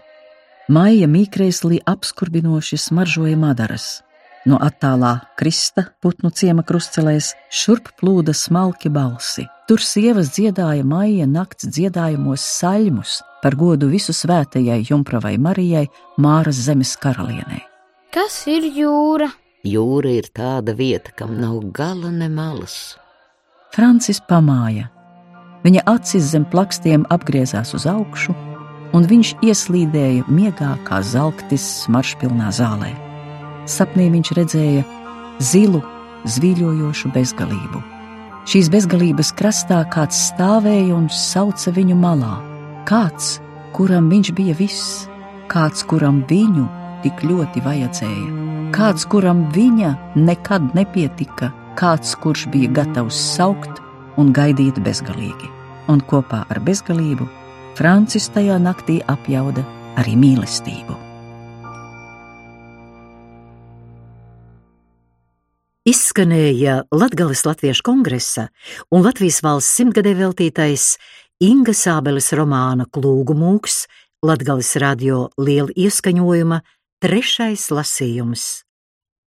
[0.68, 4.02] maija mīkrēslī apskurbinoši smaržoja madaras.
[4.46, 9.46] No attālā krista putnu ciema krustcelēs šurp plūda smalki balsi.
[9.66, 15.88] Tur sievas dziedāja maija nakts dziedājumos saļmus par godu visu svētajai Jumpravai Marijai,
[16.22, 17.64] Māras zemes karalienei.
[18.14, 19.32] Kas ir jūra?
[19.66, 22.94] Jūra ir tāda vieta, kam nav gala ne malas.
[23.74, 24.90] Francis pamāja.
[25.66, 28.34] Viņa acis zem plakstiem apgriezās uz augšu,
[28.94, 32.92] un viņš ieslīdēja miegā kā zelktis maršpilnā zālē.
[33.66, 34.86] Sapnī viņš redzēja
[35.42, 35.82] zilu,
[36.36, 37.82] zvīļojošu bezgalību
[38.46, 42.36] Šīs bezgalības krastā kāds stāvēja un sauca viņu malā.
[42.86, 43.40] Kāds,
[43.74, 45.08] kuram viņš bija viss,
[45.50, 46.68] kāds, kuram viņu
[47.02, 48.44] tik ļoti vajadzēja,
[48.76, 53.82] kāds, kuram viņa nekad nepietika, kāds, kurš bija gatavs saukt
[54.16, 55.52] un gaidīt bezgalīgi.
[55.92, 57.28] Un kopā ar bezgalību
[57.78, 59.64] Francis tajā naktī apjauda
[60.00, 61.06] arī mīlestību.
[65.86, 68.48] izskanēja Latgales Latviešu kongresa
[68.90, 70.96] un Latvijas valsts simtgadē veltītais
[71.44, 73.84] Inga Sābeles romāna Klūgu mūks
[74.26, 76.62] Latgales radio liela ieskaņojuma
[77.04, 78.46] trešais lasījums.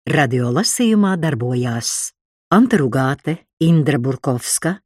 [0.09, 2.18] Radio lasījumā darbojās
[2.51, 4.79] Anta Rugāte, Indra Burkovska,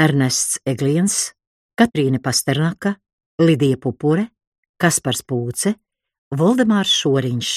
[0.00, 1.34] Ernests Egliens,
[1.76, 2.94] Katrīne Pasternaka,
[3.36, 4.30] Lidija Pupure,
[4.80, 5.74] Kaspars Pūce,
[6.32, 7.50] Voldemārs Šoriņš,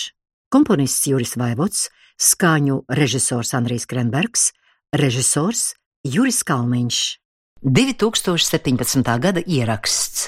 [0.52, 1.86] komponists Juris Vaivots,
[2.20, 4.50] skaņu režisors Andrijs Krenbergs,
[4.92, 7.02] režisors Juris Kalniņš.
[7.64, 9.16] 2017.
[9.24, 10.28] gada ieraksts